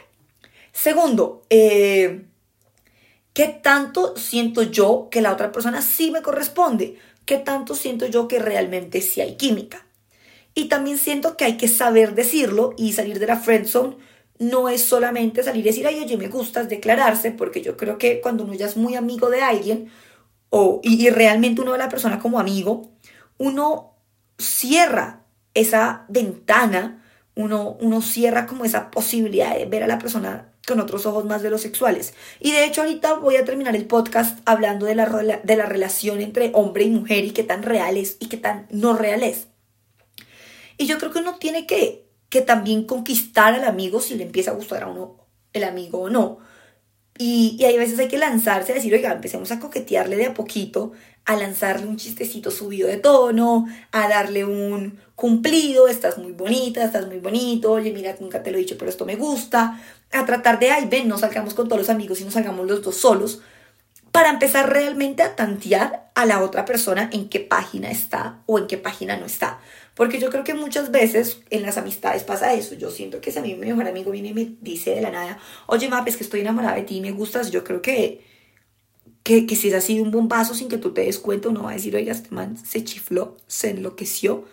Segundo, 0.72 1.42
eh, 1.50 2.24
¿qué 3.34 3.48
tanto 3.48 4.16
siento 4.16 4.62
yo 4.62 5.08
que 5.10 5.20
la 5.20 5.32
otra 5.32 5.52
persona 5.52 5.82
sí 5.82 6.10
me 6.10 6.22
corresponde? 6.22 6.96
¿Qué 7.26 7.36
tanto 7.36 7.74
siento 7.74 8.06
yo 8.06 8.28
que 8.28 8.38
realmente 8.38 9.02
sí 9.02 9.20
hay 9.20 9.36
química? 9.36 9.86
Y 10.54 10.66
también 10.66 10.96
siento 10.96 11.36
que 11.36 11.44
hay 11.44 11.58
que 11.58 11.68
saber 11.68 12.14
decirlo 12.14 12.72
y 12.78 12.94
salir 12.94 13.18
de 13.18 13.26
la 13.26 13.36
friend 13.36 13.66
zone 13.66 13.96
no 14.38 14.68
es 14.68 14.82
solamente 14.82 15.42
salir 15.42 15.64
y 15.64 15.68
decir, 15.68 15.86
ay, 15.86 16.00
oye, 16.00 16.16
me 16.16 16.28
gustas, 16.28 16.68
declararse, 16.68 17.30
porque 17.30 17.62
yo 17.62 17.76
creo 17.76 17.98
que 17.98 18.20
cuando 18.20 18.44
uno 18.44 18.54
ya 18.54 18.66
es 18.66 18.76
muy 18.76 18.96
amigo 18.96 19.30
de 19.30 19.42
alguien, 19.42 19.90
o, 20.50 20.80
y, 20.82 21.10
realmente 21.10 21.62
uno 21.62 21.72
ve 21.72 21.76
a 21.78 21.84
la 21.84 21.88
persona 21.88 22.18
como 22.18 22.38
amigo, 22.38 22.92
uno 23.38 23.96
cierra 24.38 25.24
esa 25.54 26.04
ventana, 26.08 27.02
uno, 27.34 27.76
uno 27.80 28.02
cierra 28.02 28.46
como 28.46 28.64
esa 28.64 28.90
posibilidad 28.90 29.56
de 29.56 29.66
ver 29.66 29.82
a 29.82 29.88
la 29.88 29.98
persona 29.98 30.52
con 30.66 30.80
otros 30.80 31.06
ojos 31.06 31.24
más 31.24 31.42
de 31.42 31.50
los 31.50 31.60
sexuales. 31.60 32.14
Y 32.40 32.52
de 32.52 32.64
hecho 32.64 32.82
ahorita 32.82 33.14
voy 33.14 33.36
a 33.36 33.44
terminar 33.44 33.76
el 33.76 33.86
podcast 33.86 34.38
hablando 34.44 34.86
de 34.86 34.94
la, 34.94 35.06
de 35.42 35.56
la 35.56 35.66
relación 35.66 36.20
entre 36.20 36.50
hombre 36.54 36.84
y 36.84 36.90
mujer 36.90 37.24
y 37.24 37.32
qué 37.32 37.42
tan 37.42 37.62
real 37.62 37.96
es 37.96 38.16
y 38.20 38.28
qué 38.28 38.36
tan 38.36 38.66
no 38.70 38.96
real 38.96 39.22
es. 39.22 39.48
Y 40.78 40.86
yo 40.86 40.98
creo 40.98 41.12
que 41.12 41.18
uno 41.18 41.36
tiene 41.38 41.66
que 41.66 42.03
que 42.34 42.40
también 42.40 42.82
conquistar 42.82 43.54
al 43.54 43.62
amigo 43.62 44.00
si 44.00 44.16
le 44.16 44.24
empieza 44.24 44.50
a 44.50 44.54
gustar 44.54 44.82
a 44.82 44.88
uno 44.88 45.24
el 45.52 45.62
amigo 45.62 46.00
o 46.00 46.10
no. 46.10 46.38
Y, 47.16 47.54
y 47.60 47.64
hay 47.64 47.78
veces 47.78 47.96
hay 48.00 48.08
que 48.08 48.18
lanzarse 48.18 48.72
a 48.72 48.74
decir, 48.74 48.92
oiga, 48.92 49.12
empecemos 49.12 49.52
a 49.52 49.60
coquetearle 49.60 50.16
de 50.16 50.26
a 50.26 50.34
poquito, 50.34 50.90
a 51.26 51.36
lanzarle 51.36 51.86
un 51.86 51.96
chistecito 51.96 52.50
subido 52.50 52.88
de 52.88 52.96
tono, 52.96 53.66
a 53.92 54.08
darle 54.08 54.44
un 54.44 54.98
cumplido, 55.14 55.86
estás 55.86 56.18
muy 56.18 56.32
bonita, 56.32 56.82
estás 56.82 57.06
muy 57.06 57.20
bonito, 57.20 57.70
oye, 57.70 57.92
mira, 57.92 58.16
nunca 58.18 58.42
te 58.42 58.50
lo 58.50 58.56
he 58.56 58.62
dicho, 58.62 58.76
pero 58.76 58.90
esto 58.90 59.06
me 59.06 59.14
gusta, 59.14 59.80
a 60.10 60.26
tratar 60.26 60.58
de, 60.58 60.72
ay, 60.72 60.88
ven, 60.90 61.06
no 61.06 61.18
salgamos 61.18 61.54
con 61.54 61.68
todos 61.68 61.82
los 61.82 61.88
amigos 61.88 62.20
y 62.20 62.24
nos 62.24 62.34
salgamos 62.34 62.66
los 62.66 62.82
dos 62.82 62.96
solos, 62.96 63.42
para 64.14 64.30
empezar 64.30 64.72
realmente 64.72 65.24
a 65.24 65.34
tantear 65.34 66.08
a 66.14 66.24
la 66.24 66.40
otra 66.40 66.64
persona 66.64 67.10
en 67.12 67.28
qué 67.28 67.40
página 67.40 67.90
está 67.90 68.44
o 68.46 68.60
en 68.60 68.68
qué 68.68 68.78
página 68.78 69.16
no 69.16 69.26
está. 69.26 69.58
Porque 69.94 70.20
yo 70.20 70.30
creo 70.30 70.44
que 70.44 70.54
muchas 70.54 70.92
veces 70.92 71.40
en 71.50 71.62
las 71.62 71.78
amistades 71.78 72.22
pasa 72.22 72.54
eso. 72.54 72.76
Yo 72.76 72.92
siento 72.92 73.20
que 73.20 73.32
si 73.32 73.40
a 73.40 73.42
mí 73.42 73.56
mi 73.56 73.66
mejor 73.66 73.88
amigo 73.88 74.12
viene 74.12 74.28
y 74.28 74.32
me 74.32 74.54
dice 74.60 74.94
de 74.94 75.00
la 75.00 75.10
nada, 75.10 75.40
oye, 75.66 75.88
Map, 75.88 76.06
es 76.06 76.16
que 76.16 76.22
estoy 76.22 76.42
enamorada 76.42 76.76
de 76.76 76.82
ti 76.82 76.98
y 76.98 77.00
me 77.00 77.10
gustas, 77.10 77.50
yo 77.50 77.64
creo 77.64 77.82
que, 77.82 78.24
que, 79.24 79.46
que 79.46 79.56
si 79.56 79.66
es 79.66 79.74
así 79.74 79.98
un 79.98 80.12
bombazo 80.12 80.54
sin 80.54 80.68
que 80.68 80.78
tú 80.78 80.94
te 80.94 81.00
des 81.00 81.18
cuenta, 81.18 81.48
uno 81.48 81.64
va 81.64 81.72
a 81.72 81.74
decir, 81.74 81.96
oye, 81.96 82.08
este 82.08 82.32
man 82.32 82.56
se 82.56 82.84
chifló, 82.84 83.36
se 83.48 83.70
enloqueció. 83.70 84.44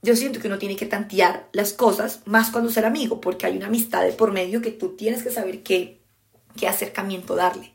Yo 0.00 0.16
siento 0.16 0.40
que 0.40 0.48
uno 0.48 0.56
tiene 0.56 0.76
que 0.76 0.86
tantear 0.86 1.50
las 1.52 1.74
cosas 1.74 2.22
más 2.24 2.48
cuando 2.48 2.70
ser 2.70 2.86
amigo, 2.86 3.20
porque 3.20 3.44
hay 3.44 3.58
una 3.58 3.66
amistad 3.66 4.02
de 4.02 4.12
por 4.12 4.32
medio 4.32 4.62
que 4.62 4.70
tú 4.70 4.96
tienes 4.96 5.22
que 5.22 5.30
saber 5.30 5.62
qué, 5.62 6.00
qué 6.56 6.68
acercamiento 6.68 7.36
darle. 7.36 7.74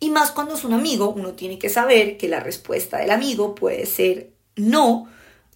Y 0.00 0.10
más 0.10 0.30
cuando 0.30 0.54
es 0.54 0.64
un 0.64 0.72
amigo, 0.72 1.10
uno 1.10 1.32
tiene 1.32 1.58
que 1.58 1.68
saber 1.68 2.16
que 2.16 2.28
la 2.28 2.40
respuesta 2.40 2.98
del 2.98 3.10
amigo 3.10 3.54
puede 3.54 3.86
ser 3.86 4.30
no, 4.56 5.08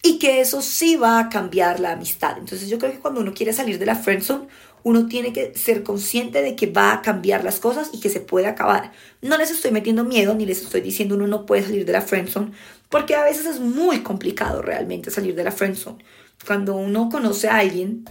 y 0.02 0.18
que 0.18 0.40
eso 0.40 0.62
sí 0.62 0.96
va 0.96 1.18
a 1.18 1.28
cambiar 1.28 1.80
la 1.80 1.92
amistad. 1.92 2.38
Entonces 2.38 2.68
yo 2.68 2.78
creo 2.78 2.92
que 2.92 3.00
cuando 3.00 3.20
uno 3.20 3.34
quiere 3.34 3.52
salir 3.52 3.78
de 3.78 3.86
la 3.86 3.96
friendzone, 3.96 4.46
uno 4.84 5.06
tiene 5.06 5.32
que 5.32 5.54
ser 5.54 5.82
consciente 5.82 6.40
de 6.40 6.54
que 6.54 6.68
va 6.68 6.92
a 6.92 7.02
cambiar 7.02 7.42
las 7.42 7.58
cosas 7.58 7.90
y 7.92 8.00
que 8.00 8.08
se 8.08 8.20
puede 8.20 8.46
acabar. 8.46 8.92
No 9.22 9.36
les 9.36 9.50
estoy 9.50 9.72
metiendo 9.72 10.04
miedo 10.04 10.34
ni 10.34 10.46
les 10.46 10.62
estoy 10.62 10.80
diciendo 10.80 11.16
uno 11.16 11.26
no 11.26 11.46
puede 11.46 11.64
salir 11.64 11.84
de 11.84 11.92
la 11.92 12.00
friendzone, 12.00 12.52
porque 12.88 13.16
a 13.16 13.24
veces 13.24 13.46
es 13.46 13.60
muy 13.60 14.00
complicado 14.00 14.62
realmente 14.62 15.10
salir 15.10 15.34
de 15.34 15.44
la 15.44 15.52
friendzone. 15.52 16.04
Cuando 16.46 16.76
uno 16.76 17.08
conoce 17.10 17.48
a 17.48 17.56
alguien, 17.58 18.04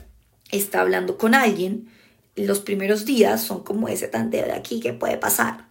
está 0.51 0.81
hablando 0.81 1.17
con 1.17 1.33
alguien, 1.33 1.89
los 2.35 2.59
primeros 2.59 3.05
días 3.05 3.41
son 3.41 3.63
como 3.63 3.87
ese 3.87 4.07
tanteo 4.07 4.45
de 4.45 4.51
aquí 4.51 4.79
que 4.79 4.93
puede 4.93 5.17
pasar. 5.17 5.66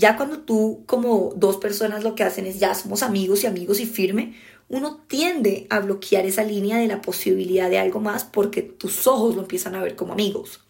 Ya 0.00 0.16
cuando 0.16 0.38
tú 0.38 0.82
como 0.86 1.34
dos 1.36 1.58
personas 1.58 2.02
lo 2.04 2.14
que 2.14 2.22
hacen 2.22 2.46
es 2.46 2.58
ya 2.58 2.74
somos 2.74 3.02
amigos 3.02 3.44
y 3.44 3.46
amigos 3.46 3.80
y 3.80 3.86
firme, 3.86 4.34
uno 4.70 5.04
tiende 5.06 5.66
a 5.68 5.80
bloquear 5.80 6.24
esa 6.24 6.42
línea 6.42 6.78
de 6.78 6.86
la 6.86 7.02
posibilidad 7.02 7.68
de 7.68 7.78
algo 7.78 8.00
más 8.00 8.24
porque 8.24 8.62
tus 8.62 9.06
ojos 9.06 9.34
lo 9.34 9.42
empiezan 9.42 9.74
a 9.74 9.82
ver 9.82 9.96
como 9.96 10.14
amigos. 10.14 10.60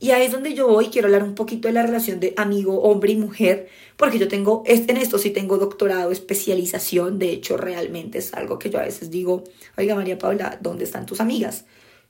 Y 0.00 0.10
ahí 0.10 0.26
es 0.26 0.32
donde 0.32 0.54
yo 0.54 0.66
voy, 0.66 0.88
quiero 0.88 1.06
hablar 1.06 1.22
un 1.22 1.36
poquito 1.36 1.68
de 1.68 1.74
la 1.74 1.82
relación 1.82 2.18
de 2.18 2.34
amigo, 2.36 2.82
hombre 2.82 3.12
y 3.12 3.16
mujer, 3.16 3.68
porque 3.96 4.18
yo 4.18 4.26
tengo, 4.26 4.64
en 4.66 4.96
esto 4.96 5.18
sí 5.18 5.30
tengo 5.30 5.58
doctorado, 5.58 6.10
especialización, 6.10 7.20
de 7.20 7.30
hecho 7.30 7.56
realmente 7.56 8.18
es 8.18 8.34
algo 8.34 8.58
que 8.58 8.70
yo 8.70 8.80
a 8.80 8.84
veces 8.84 9.08
digo, 9.08 9.44
oiga 9.76 9.94
María 9.94 10.18
Paula, 10.18 10.58
¿dónde 10.60 10.82
están 10.82 11.06
tus 11.06 11.20
amigas? 11.20 11.64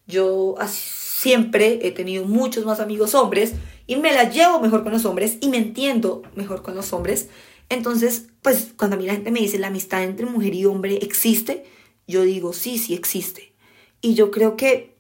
Yo 0.07 0.55
siempre 0.67 1.81
he 1.83 1.91
tenido 1.91 2.25
muchos 2.25 2.65
más 2.65 2.81
amigos 2.81 3.15
hombres 3.15 3.53
y 3.89 3.97
me 3.97 4.13
la 4.13 4.31
llevo 4.31 4.61
mejor 4.61 4.85
con 4.85 4.93
los 4.93 5.05
hombres 5.07 5.39
y 5.41 5.49
me 5.49 5.57
entiendo 5.57 6.23
mejor 6.37 6.63
con 6.63 6.77
los 6.77 6.93
hombres. 6.93 7.29
Entonces, 7.71 8.27
pues 8.43 8.69
cuando 8.77 8.95
a 8.95 8.99
mí 8.99 9.07
la 9.07 9.15
gente 9.15 9.33
me 9.33 9.41
dice 9.41 9.59
la 9.59 9.69
amistad 9.69 10.05
entre 10.05 10.27
mujer 10.27 10.55
y 10.55 10.67
hombre 10.67 10.99
existe, 11.03 11.65
yo 12.07 12.23
digo, 12.23 12.53
sí, 12.53 12.79
sí 12.79 12.95
existe. 12.95 13.53
Y 14.01 14.15
yo 14.15 14.31
creo 14.31 14.57
que 14.57 14.95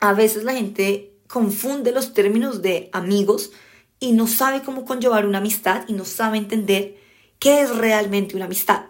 a 0.00 0.14
veces 0.14 0.44
la 0.44 0.54
gente 0.54 1.12
confunde 1.28 1.92
los 1.92 2.14
términos 2.14 2.62
de 2.62 2.88
amigos 2.92 3.52
y 4.00 4.12
no 4.12 4.26
sabe 4.26 4.62
cómo 4.62 4.84
conllevar 4.86 5.26
una 5.26 5.38
amistad 5.38 5.84
y 5.86 5.92
no 5.92 6.06
sabe 6.06 6.38
entender 6.38 6.96
qué 7.38 7.60
es 7.60 7.76
realmente 7.76 8.34
una 8.34 8.46
amistad. 8.46 8.86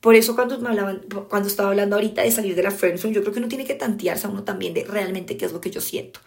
Por 0.00 0.14
eso 0.14 0.34
cuando, 0.34 0.58
me 0.60 0.68
hablaban, 0.68 1.02
cuando 1.28 1.48
estaba 1.48 1.68
hablando 1.68 1.96
ahorita 1.96 2.22
de 2.22 2.30
salir 2.30 2.54
de 2.54 2.62
la 2.62 2.70
friendzone, 2.70 3.12
yo 3.12 3.20
creo 3.20 3.34
que 3.34 3.40
uno 3.40 3.48
tiene 3.48 3.66
que 3.66 3.74
tantearse 3.74 4.26
a 4.26 4.30
uno 4.30 4.44
también 4.44 4.72
de 4.72 4.84
realmente 4.84 5.36
qué 5.36 5.44
es 5.44 5.52
lo 5.52 5.60
que 5.60 5.70
yo 5.70 5.80
siento. 5.80 6.20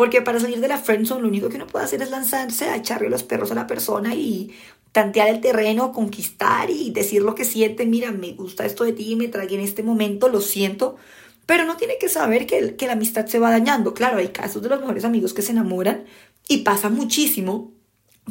Porque 0.00 0.22
para 0.22 0.40
salir 0.40 0.60
de 0.60 0.68
la 0.68 0.78
friendzone 0.78 1.20
lo 1.20 1.28
único 1.28 1.50
que 1.50 1.56
uno 1.56 1.66
puede 1.66 1.84
hacer 1.84 2.00
es 2.00 2.08
lanzarse 2.08 2.70
a 2.70 2.76
echarle 2.76 3.10
los 3.10 3.22
perros 3.22 3.50
a 3.50 3.54
la 3.54 3.66
persona 3.66 4.14
y 4.14 4.50
tantear 4.92 5.28
el 5.28 5.42
terreno, 5.42 5.92
conquistar 5.92 6.70
y 6.70 6.90
decir 6.90 7.20
lo 7.20 7.34
que 7.34 7.44
siente. 7.44 7.84
Mira, 7.84 8.10
me 8.10 8.32
gusta 8.32 8.64
esto 8.64 8.84
de 8.84 8.94
ti, 8.94 9.14
me 9.14 9.28
trae 9.28 9.54
en 9.54 9.60
este 9.60 9.82
momento, 9.82 10.30
lo 10.30 10.40
siento, 10.40 10.96
pero 11.44 11.66
no 11.66 11.76
tiene 11.76 11.98
que 12.00 12.08
saber 12.08 12.46
que, 12.46 12.76
que 12.76 12.86
la 12.86 12.94
amistad 12.94 13.26
se 13.26 13.38
va 13.38 13.50
dañando. 13.50 13.92
Claro, 13.92 14.16
hay 14.16 14.28
casos 14.28 14.62
de 14.62 14.70
los 14.70 14.80
mejores 14.80 15.04
amigos 15.04 15.34
que 15.34 15.42
se 15.42 15.52
enamoran 15.52 16.06
y 16.48 16.62
pasa 16.62 16.88
muchísimo 16.88 17.70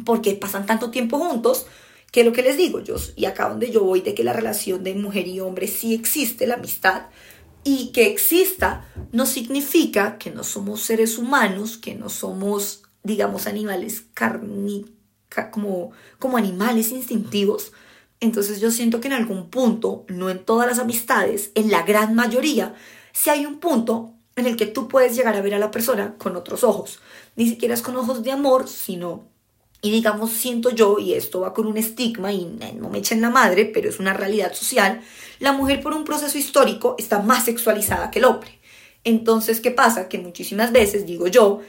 porque 0.04 0.32
pasan 0.34 0.66
tanto 0.66 0.90
tiempo 0.90 1.20
juntos 1.20 1.66
que 2.10 2.24
lo 2.24 2.32
que 2.32 2.42
les 2.42 2.56
digo 2.56 2.80
yo, 2.80 2.96
y 3.14 3.26
acá 3.26 3.48
donde 3.48 3.70
yo 3.70 3.84
voy 3.84 4.00
de 4.00 4.14
que 4.14 4.24
la 4.24 4.32
relación 4.32 4.82
de 4.82 4.96
mujer 4.96 5.28
y 5.28 5.38
hombre 5.38 5.68
sí 5.68 5.94
existe, 5.94 6.48
la 6.48 6.54
amistad, 6.54 7.02
y 7.64 7.92
que 7.92 8.06
exista 8.06 8.88
no 9.12 9.26
significa 9.26 10.18
que 10.18 10.30
no 10.30 10.44
somos 10.44 10.80
seres 10.80 11.18
humanos, 11.18 11.76
que 11.76 11.94
no 11.94 12.08
somos, 12.08 12.82
digamos, 13.02 13.46
animales 13.46 14.04
carni, 14.14 14.86
como, 15.50 15.92
como 16.18 16.36
animales 16.36 16.90
instintivos. 16.90 17.72
Entonces 18.20 18.60
yo 18.60 18.70
siento 18.70 19.00
que 19.00 19.08
en 19.08 19.14
algún 19.14 19.50
punto, 19.50 20.04
no 20.08 20.30
en 20.30 20.44
todas 20.44 20.66
las 20.66 20.78
amistades, 20.78 21.52
en 21.54 21.70
la 21.70 21.82
gran 21.82 22.14
mayoría, 22.14 22.74
si 23.12 23.30
hay 23.30 23.46
un 23.46 23.58
punto 23.58 24.14
en 24.36 24.46
el 24.46 24.56
que 24.56 24.66
tú 24.66 24.88
puedes 24.88 25.16
llegar 25.16 25.36
a 25.36 25.42
ver 25.42 25.54
a 25.54 25.58
la 25.58 25.70
persona 25.70 26.14
con 26.18 26.36
otros 26.36 26.64
ojos. 26.64 27.00
Ni 27.36 27.48
siquiera 27.48 27.74
es 27.74 27.82
con 27.82 27.96
ojos 27.96 28.22
de 28.22 28.32
amor, 28.32 28.68
sino, 28.68 29.28
y 29.82 29.90
digamos, 29.90 30.30
siento 30.30 30.70
yo, 30.70 30.98
y 30.98 31.14
esto 31.14 31.40
va 31.40 31.54
con 31.54 31.66
un 31.66 31.76
estigma 31.78 32.32
y 32.32 32.44
no 32.76 32.90
me 32.90 32.98
echen 32.98 33.20
la 33.20 33.30
madre, 33.30 33.64
pero 33.64 33.88
es 33.88 33.98
una 33.98 34.12
realidad 34.12 34.52
social, 34.52 35.00
la 35.38 35.52
mujer 35.52 35.80
por 35.80 35.94
un 35.94 36.04
proceso 36.04 36.36
histórico 36.36 36.96
está 36.98 37.20
más 37.20 37.44
sexualizada 37.46 38.10
que 38.10 38.18
el 38.18 38.26
hombre. 38.26 38.60
Entonces, 39.04 39.60
¿qué 39.60 39.70
pasa? 39.70 40.08
Que 40.08 40.18
muchísimas 40.18 40.72
veces, 40.72 41.06
digo 41.06 41.26
yo, 41.26 41.60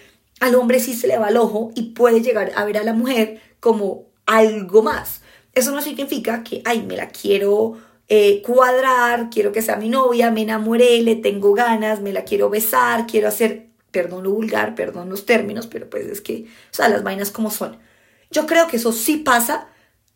al 0.41 0.56
hombre 0.56 0.80
sí 0.80 0.94
se 0.94 1.08
le 1.08 1.18
va 1.18 1.30
el 1.30 1.38
ojo 1.38 1.72
y 1.75 1.91
puede 1.94 2.22
llegar 2.22 2.51
a 2.56 2.65
ver 2.65 2.77
a 2.77 2.84
la 2.84 2.94
mujer 2.94 3.41
como 3.60 4.08
algo 4.25 4.82
más. 4.84 5.22
Eso 5.53 5.72
no 5.72 5.82
significa 5.82 6.44
que, 6.44 6.62
ay, 6.65 6.82
me 6.82 6.98
la 6.98 7.10
quiero 7.10 7.77
eh, 8.08 8.41
cuadrar, 8.41 9.30
quiero 9.30 9.53
que 9.53 9.62
sea 9.62 9.77
mi 9.77 9.88
novia, 9.88 10.32
me 10.32 10.41
enamoré, 10.41 11.01
le 11.01 11.15
tengo 11.15 11.53
ganas, 11.53 12.01
me 12.01 12.12
la 12.12 12.25
quiero 12.25 12.50
besar, 12.50 13.08
quiero 13.08 13.30
hacer, 13.30 13.68
perdón 13.91 14.24
lo 14.25 14.32
vulgar, 14.32 14.75
perdón 14.75 15.10
los 15.10 15.25
términos, 15.25 15.68
pero 15.68 15.89
pues 15.89 16.08
es 16.08 16.20
que, 16.20 16.46
o 16.46 16.74
sea, 16.74 16.89
las 16.89 17.03
vainas 17.03 17.32
como 17.32 17.51
son. 17.51 17.77
Yo 18.31 18.47
creo 18.47 18.67
que 18.67 18.77
eso 18.77 18.91
sí 18.91 19.17
pasa, 19.17 19.67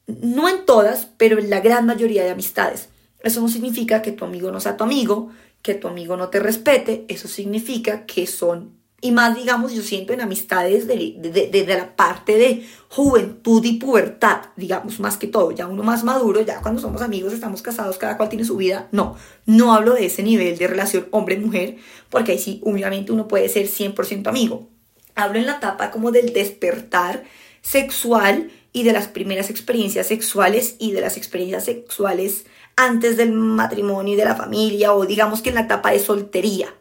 no 0.07 0.49
en 0.49 0.65
todas, 0.65 1.09
pero 1.17 1.39
en 1.39 1.49
la 1.49 1.59
gran 1.59 1.85
mayoría 1.85 2.23
de 2.23 2.31
amistades. 2.31 2.89
Eso 3.21 3.41
no 3.41 3.49
significa 3.49 4.01
que 4.01 4.11
tu 4.11 4.25
amigo 4.25 4.51
no 4.51 4.59
sea 4.59 4.77
tu 4.77 4.83
amigo, 4.83 5.31
que 5.61 5.73
tu 5.73 5.87
amigo 5.87 6.15
no 6.15 6.29
te 6.29 6.39
respete, 6.39 7.05
eso 7.07 7.27
significa 7.27 8.05
que 8.05 8.27
son 8.27 8.75
y 9.05 9.11
más, 9.11 9.35
digamos, 9.35 9.71
yo 9.73 9.83
siento 9.83 10.13
en 10.13 10.21
amistades 10.21 10.87
de, 10.87 11.15
de, 11.51 11.65
la 11.67 11.95
parte 11.95 12.37
de 12.37 12.65
juventud 12.89 13.63
y 13.63 13.73
pubertad, 13.73 14.45
digamos, 14.55 14.99
más 14.99 15.17
que 15.17 15.27
todo, 15.27 15.51
ya 15.51 15.67
uno 15.67 15.83
más 15.83 16.03
maduro, 16.03 16.41
ya 16.41 16.59
cuando 16.59 16.81
somos 16.81 17.03
amigos, 17.03 17.31
estamos 17.31 17.61
casados, 17.61 17.99
cada 17.99 18.17
cual 18.17 18.29
tiene 18.29 18.45
su 18.45 18.57
vida. 18.57 18.87
No, 18.91 19.15
no 19.45 19.75
hablo 19.75 19.93
de 19.93 20.07
ese 20.07 20.23
nivel 20.23 20.57
de 20.57 20.67
relación 20.67 21.07
hombre-mujer, 21.11 21.75
porque 22.09 22.31
ahí 22.31 22.39
sí, 22.39 22.61
obviamente 22.63 23.11
uno 23.11 23.27
puede 23.27 23.47
ser 23.47 23.67
100% 23.67 24.27
amigo. 24.27 24.69
Hablo 25.13 25.37
en 25.37 25.45
la 25.45 25.57
etapa 25.57 25.91
como 25.91 26.11
del 26.11 26.33
despertar 26.33 27.25
sexual 27.65 28.51
y 28.71 28.83
de 28.83 28.93
las 28.93 29.07
primeras 29.07 29.49
experiencias 29.49 30.07
sexuales 30.07 30.75
y 30.79 30.91
de 30.91 31.01
las 31.01 31.17
experiencias 31.17 31.65
sexuales 31.65 32.45
antes 32.75 33.17
del 33.17 33.31
matrimonio 33.31 34.13
y 34.13 34.17
de 34.17 34.25
la 34.25 34.35
familia, 34.35 34.93
o 34.93 35.05
digamos 35.05 35.41
que 35.41 35.49
en 35.49 35.55
la 35.55 35.61
etapa 35.61 35.91
de 35.91 35.99
soltería 35.99 36.73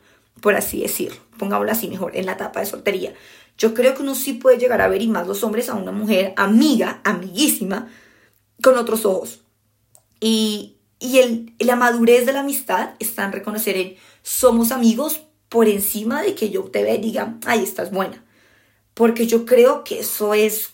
por 0.44 0.56
así 0.56 0.82
decirlo, 0.82 1.16
pongámoslo 1.38 1.72
así 1.72 1.88
mejor, 1.88 2.14
en 2.14 2.26
la 2.26 2.32
etapa 2.32 2.60
de 2.60 2.66
soltería. 2.66 3.14
Yo 3.56 3.72
creo 3.72 3.94
que 3.94 4.02
uno 4.02 4.14
sí 4.14 4.34
puede 4.34 4.58
llegar 4.58 4.82
a 4.82 4.88
ver, 4.88 5.00
y 5.00 5.08
más 5.08 5.26
los 5.26 5.42
hombres, 5.42 5.70
a 5.70 5.74
una 5.74 5.90
mujer 5.90 6.34
amiga, 6.36 7.00
amiguísima, 7.02 7.88
con 8.62 8.76
otros 8.76 9.06
ojos. 9.06 9.40
Y, 10.20 10.76
y 10.98 11.20
el, 11.20 11.54
la 11.60 11.76
madurez 11.76 12.26
de 12.26 12.34
la 12.34 12.40
amistad 12.40 12.90
está 12.98 13.24
en 13.24 13.32
reconocer 13.32 13.78
el 13.78 13.96
somos 14.20 14.70
amigos 14.70 15.22
por 15.48 15.66
encima 15.66 16.20
de 16.20 16.34
que 16.34 16.50
yo 16.50 16.64
te 16.64 16.82
vea 16.82 16.96
y 16.96 17.00
diga, 17.00 17.38
ay, 17.46 17.62
estás 17.62 17.90
buena. 17.90 18.22
Porque 18.92 19.26
yo 19.26 19.46
creo 19.46 19.82
que 19.82 20.00
eso 20.00 20.34
es 20.34 20.73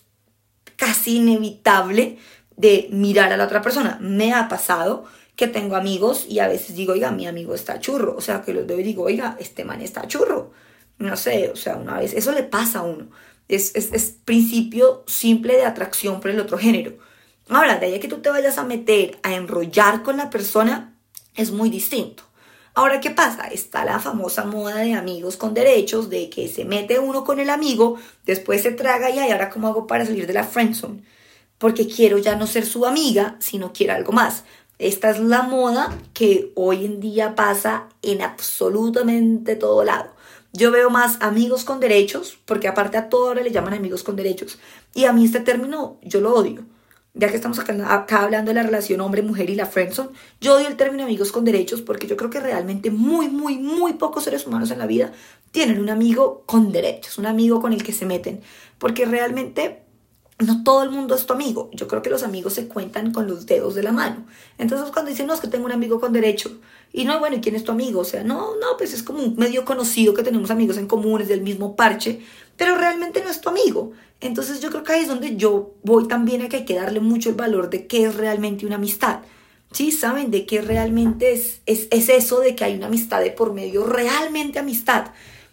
casi 0.80 1.16
inevitable 1.16 2.16
de 2.56 2.88
mirar 2.90 3.32
a 3.32 3.36
la 3.36 3.44
otra 3.44 3.60
persona. 3.60 3.98
Me 4.00 4.32
ha 4.32 4.48
pasado 4.48 5.04
que 5.36 5.46
tengo 5.46 5.76
amigos 5.76 6.24
y 6.26 6.38
a 6.38 6.48
veces 6.48 6.74
digo, 6.74 6.94
oiga, 6.94 7.10
mi 7.10 7.26
amigo 7.26 7.54
está 7.54 7.78
churro, 7.80 8.16
o 8.16 8.20
sea, 8.22 8.40
que 8.40 8.54
los 8.54 8.66
veo 8.66 8.80
y 8.80 8.82
digo, 8.82 9.04
oiga, 9.04 9.36
este 9.38 9.64
man 9.64 9.82
está 9.82 10.08
churro. 10.08 10.52
No 10.98 11.16
sé, 11.16 11.50
o 11.52 11.56
sea, 11.56 11.76
una 11.76 11.98
vez, 11.98 12.14
eso 12.14 12.32
le 12.32 12.42
pasa 12.42 12.80
a 12.80 12.82
uno. 12.82 13.10
Es, 13.46 13.74
es, 13.74 14.16
principio 14.24 15.04
simple 15.06 15.56
de 15.56 15.64
atracción 15.64 16.20
por 16.20 16.30
el 16.30 16.40
otro 16.40 16.56
género. 16.56 16.94
Ahora, 17.48 17.78
de 17.78 17.86
ahí 17.86 18.00
que 18.00 18.08
tú 18.08 18.18
te 18.18 18.30
vayas 18.30 18.56
a 18.58 18.64
meter 18.64 19.18
a 19.22 19.34
enrollar 19.34 20.02
con 20.02 20.16
la 20.16 20.30
persona, 20.30 20.94
es 21.34 21.50
muy 21.50 21.68
distinto. 21.68 22.22
Ahora, 22.74 23.00
¿qué 23.00 23.10
pasa? 23.10 23.48
Está 23.48 23.84
la 23.84 23.98
famosa 23.98 24.44
moda 24.44 24.76
de 24.76 24.94
amigos 24.94 25.36
con 25.36 25.54
derechos, 25.54 26.08
de 26.08 26.30
que 26.30 26.48
se 26.48 26.64
mete 26.64 27.00
uno 27.00 27.24
con 27.24 27.40
el 27.40 27.50
amigo, 27.50 27.96
después 28.24 28.62
se 28.62 28.70
traga 28.70 29.10
y 29.10 29.18
ahora 29.18 29.50
cómo 29.50 29.68
hago 29.68 29.86
para 29.86 30.06
salir 30.06 30.26
de 30.26 30.32
la 30.32 30.44
friendzone. 30.44 31.02
Porque 31.58 31.88
quiero 31.88 32.18
ya 32.18 32.36
no 32.36 32.46
ser 32.46 32.64
su 32.64 32.86
amiga, 32.86 33.36
sino 33.40 33.72
quiero 33.72 33.94
algo 33.94 34.12
más. 34.12 34.44
Esta 34.78 35.10
es 35.10 35.18
la 35.18 35.42
moda 35.42 35.94
que 36.14 36.52
hoy 36.54 36.86
en 36.86 37.00
día 37.00 37.34
pasa 37.34 37.88
en 38.02 38.22
absolutamente 38.22 39.56
todo 39.56 39.84
lado. 39.84 40.14
Yo 40.52 40.70
veo 40.70 40.90
más 40.90 41.18
amigos 41.20 41.64
con 41.64 41.80
derechos, 41.80 42.38
porque 42.44 42.68
aparte 42.68 42.96
a 42.96 43.08
todo 43.08 43.28
ahora 43.28 43.42
le 43.42 43.50
llaman 43.50 43.74
amigos 43.74 44.02
con 44.04 44.16
derechos. 44.16 44.58
Y 44.94 45.04
a 45.04 45.12
mí 45.12 45.24
este 45.24 45.40
término 45.40 45.98
yo 46.02 46.20
lo 46.20 46.34
odio. 46.34 46.64
Ya 47.12 47.28
que 47.28 47.36
estamos 47.36 47.58
acá, 47.58 48.22
hablando 48.22 48.50
de 48.50 48.54
la 48.54 48.62
relación 48.62 49.00
hombre-mujer 49.00 49.50
y 49.50 49.56
la 49.56 49.66
friendzone, 49.66 50.10
yo 50.40 50.54
odio 50.54 50.68
el 50.68 50.76
término 50.76 51.04
amigos 51.04 51.32
con 51.32 51.44
derechos 51.44 51.82
porque 51.82 52.06
yo 52.06 52.16
creo 52.16 52.30
que 52.30 52.38
realmente 52.38 52.90
muy, 52.92 53.28
muy, 53.28 53.58
muy 53.58 53.94
pocos 53.94 54.24
seres 54.24 54.46
humanos 54.46 54.70
en 54.70 54.78
la 54.78 54.86
vida 54.86 55.12
tienen 55.50 55.80
un 55.80 55.90
amigo 55.90 56.44
con 56.46 56.70
derechos, 56.70 57.18
un 57.18 57.26
amigo 57.26 57.60
con 57.60 57.72
el 57.72 57.82
que 57.82 57.92
se 57.92 58.06
meten. 58.06 58.40
Porque 58.78 59.06
realmente 59.06 59.82
no 60.40 60.62
todo 60.62 60.82
el 60.82 60.90
mundo 60.90 61.14
es 61.14 61.26
tu 61.26 61.32
amigo. 61.32 61.70
Yo 61.72 61.86
creo 61.88 62.02
que 62.02 62.10
los 62.10 62.22
amigos 62.22 62.54
se 62.54 62.68
cuentan 62.68 63.12
con 63.12 63.26
los 63.26 63.46
dedos 63.46 63.74
de 63.74 63.82
la 63.82 63.92
mano. 63.92 64.26
Entonces 64.58 64.90
cuando 64.92 65.10
dicen, 65.10 65.26
no, 65.26 65.34
es 65.34 65.40
que 65.40 65.48
tengo 65.48 65.66
un 65.66 65.72
amigo 65.72 66.00
con 66.00 66.12
derecho. 66.12 66.58
Y 66.92 67.04
no, 67.04 67.18
bueno, 67.20 67.36
¿y 67.36 67.40
quién 67.40 67.54
es 67.54 67.64
tu 67.64 67.72
amigo? 67.72 68.00
O 68.00 68.04
sea, 68.04 68.24
no, 68.24 68.56
no, 68.56 68.76
pues 68.78 68.94
es 68.94 69.02
como 69.02 69.22
un 69.22 69.36
medio 69.36 69.64
conocido 69.64 70.14
que 70.14 70.22
tenemos 70.22 70.50
amigos 70.50 70.76
en 70.76 70.86
común, 70.86 71.20
es 71.20 71.28
del 71.28 71.42
mismo 71.42 71.76
parche, 71.76 72.20
pero 72.60 72.76
realmente 72.76 73.22
no 73.22 73.30
es 73.30 73.40
tu 73.40 73.48
amigo. 73.48 73.92
Entonces 74.20 74.60
yo 74.60 74.68
creo 74.68 74.84
que 74.84 74.92
ahí 74.92 75.00
es 75.00 75.08
donde 75.08 75.34
yo 75.34 75.76
voy 75.82 76.06
también 76.06 76.42
a 76.42 76.50
que 76.50 76.58
hay 76.58 76.64
que 76.66 76.74
darle 76.74 77.00
mucho 77.00 77.30
el 77.30 77.34
valor 77.34 77.70
de 77.70 77.86
qué 77.86 78.04
es 78.04 78.14
realmente 78.14 78.66
una 78.66 78.74
amistad. 78.74 79.20
¿Sí? 79.72 79.90
¿Saben 79.92 80.30
de 80.30 80.44
qué 80.44 80.60
realmente 80.60 81.32
es, 81.32 81.62
es, 81.64 81.88
es 81.90 82.10
eso 82.10 82.40
de 82.40 82.54
que 82.54 82.64
hay 82.64 82.74
una 82.74 82.88
amistad 82.88 83.22
de 83.22 83.30
por 83.30 83.54
medio? 83.54 83.86
Realmente 83.86 84.58
amistad. 84.58 85.06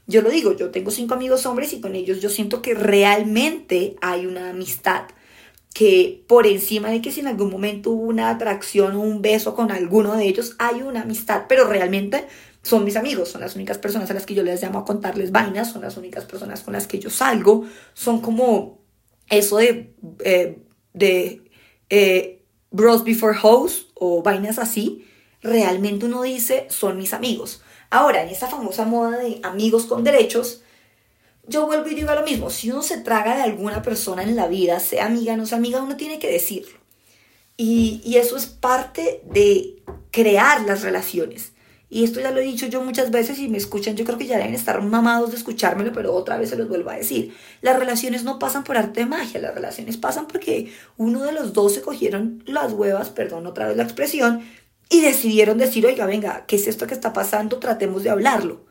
Yo 0.05 0.21
lo 0.21 0.29
digo, 0.29 0.57
yo 0.57 0.69
tengo 0.69 0.91
cinco 0.91 1.13
amigos 1.13 1.45
hombres 1.45 1.71
y 1.71 1.79
con 1.79 1.95
ellos 1.95 2.19
yo 2.19 2.29
siento 2.29 2.61
que 2.61 2.73
realmente 2.73 3.95
hay 4.01 4.25
una 4.25 4.49
amistad 4.49 5.03
que 5.73 6.25
por 6.27 6.45
encima 6.45 6.89
de 6.89 7.01
que 7.01 7.13
si 7.13 7.21
en 7.21 7.27
algún 7.27 7.49
momento 7.49 7.91
hubo 7.91 8.03
una 8.07 8.31
atracción 8.31 8.95
o 8.95 8.99
un 8.99 9.21
beso 9.21 9.55
con 9.55 9.71
alguno 9.71 10.15
de 10.15 10.27
ellos, 10.27 10.55
hay 10.59 10.81
una 10.81 11.03
amistad, 11.03 11.43
pero 11.47 11.69
realmente 11.69 12.25
son 12.67 12.83
mis 12.83 12.97
amigos, 12.97 13.29
son 13.29 13.39
las 13.39 13.55
únicas 13.55 13.77
personas 13.77 14.12
a 14.12 14.13
las 14.13 14.25
que 14.25 14.33
yo 14.33 14.43
les 14.43 14.62
llamo 14.62 14.79
a 14.79 14.86
contarles 14.86 15.31
vainas, 15.31 15.71
son 15.71 15.83
las 15.83 15.95
únicas 15.95 16.25
personas 16.25 16.62
con 16.62 16.74
las 16.74 16.86
que 16.86 17.00
yo 17.00 17.09
salgo, 17.09 17.65
son 17.93 18.19
como 18.19 18.79
eso 19.29 19.55
de, 19.57 19.95
eh, 20.25 20.59
de 20.93 21.50
eh, 21.89 22.43
bros 22.69 23.05
before 23.05 23.38
hoes 23.41 23.88
o 23.93 24.21
vainas 24.21 24.59
así, 24.59 25.05
realmente 25.41 26.05
uno 26.05 26.24
dice 26.24 26.67
son 26.69 26.97
mis 26.97 27.13
amigos. 27.13 27.62
Ahora, 27.89 28.21
en 28.21 28.27
esta 28.27 28.47
famosa 28.47 28.83
moda 28.83 29.17
de 29.17 29.39
amigos 29.43 29.86
con 29.86 30.03
derechos, 30.03 30.62
yo 31.47 31.67
vuelvo 31.67 31.88
y 31.88 31.95
digo 31.95 32.13
lo 32.13 32.24
mismo, 32.24 32.50
si 32.50 32.69
uno 32.69 32.81
se 32.81 32.97
traga 32.97 33.38
de 33.38 33.43
alguna 33.43 33.81
persona 33.81 34.24
en 34.24 34.36
la 34.36 34.47
vida, 34.47 34.81
sea 34.81 35.05
amiga 35.05 35.36
o 35.36 35.38
no 35.38 35.45
sea 35.45 35.57
amiga, 35.57 35.81
uno 35.81 35.95
tiene 35.95 36.19
que 36.19 36.29
decirlo. 36.29 36.77
Y, 37.55 38.01
y 38.03 38.17
eso 38.17 38.36
es 38.36 38.45
parte 38.45 39.21
de 39.24 39.81
crear 40.12 40.62
las 40.65 40.81
relaciones. 40.81 41.53
Y 41.89 42.03
esto 42.03 42.20
ya 42.20 42.32
lo 42.32 42.39
he 42.39 42.44
dicho 42.44 42.65
yo 42.65 42.82
muchas 42.82 43.12
veces 43.12 43.39
y 43.39 43.48
me 43.48 43.58
escuchan, 43.58 43.96
yo 43.96 44.03
creo 44.03 44.17
que 44.17 44.27
ya 44.27 44.38
deben 44.38 44.53
estar 44.53 44.82
mamados 44.82 45.32
de 45.32 45.38
escuchármelo, 45.38 45.94
pero 45.94 46.13
otra 46.13 46.38
vez 46.38 46.50
se 46.50 46.58
los 46.58 46.67
vuelvo 46.67 46.89
a 46.89 46.98
decir. 46.98 47.34
Las 47.62 47.79
relaciones 47.79 48.25
no 48.25 48.39
pasan 48.39 48.65
por 48.65 48.77
arte 48.77 49.01
de 49.01 49.06
magia, 49.06 49.39
las 49.39 49.56
relaciones 49.56 49.96
pasan 49.96 50.27
porque 50.27 50.74
uno 50.98 51.24
de 51.24 51.32
los 51.32 51.53
dos 51.53 51.74
se 51.74 51.82
cogieron 51.82 52.44
las 52.46 52.74
huevas, 52.74 53.10
perdón 53.10 53.48
otra 53.48 53.67
vez 53.67 53.77
la 53.77 53.84
expresión, 53.84 54.41
y 54.89 55.00
decidieron 55.00 55.58
decir, 55.58 55.86
oiga, 55.86 56.06
venga, 56.06 56.46
¿qué 56.46 56.58
es 56.58 56.67
esto 56.67 56.88
que 56.88 56.94
está 56.94 57.13
pasando? 57.13 57.58
Tratemos 57.58 58.03
de 58.03 58.10
hablarlo. 58.10 58.65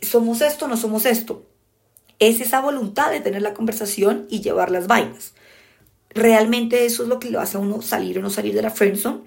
¿Somos 0.00 0.40
esto 0.40 0.66
no 0.66 0.76
somos 0.76 1.04
esto? 1.04 1.46
Es 2.18 2.40
esa 2.40 2.60
voluntad 2.60 3.10
de 3.10 3.20
tener 3.20 3.42
la 3.42 3.54
conversación 3.54 4.26
y 4.30 4.40
llevar 4.40 4.70
las 4.70 4.86
vainas. 4.86 5.34
Realmente 6.10 6.86
eso 6.86 7.02
es 7.02 7.08
lo 7.08 7.18
que 7.18 7.30
lo 7.30 7.40
hace 7.40 7.56
a 7.58 7.60
uno 7.60 7.82
salir 7.82 8.18
o 8.18 8.22
no 8.22 8.30
salir 8.30 8.54
de 8.54 8.62
la 8.62 8.70
friendzone 8.70 9.22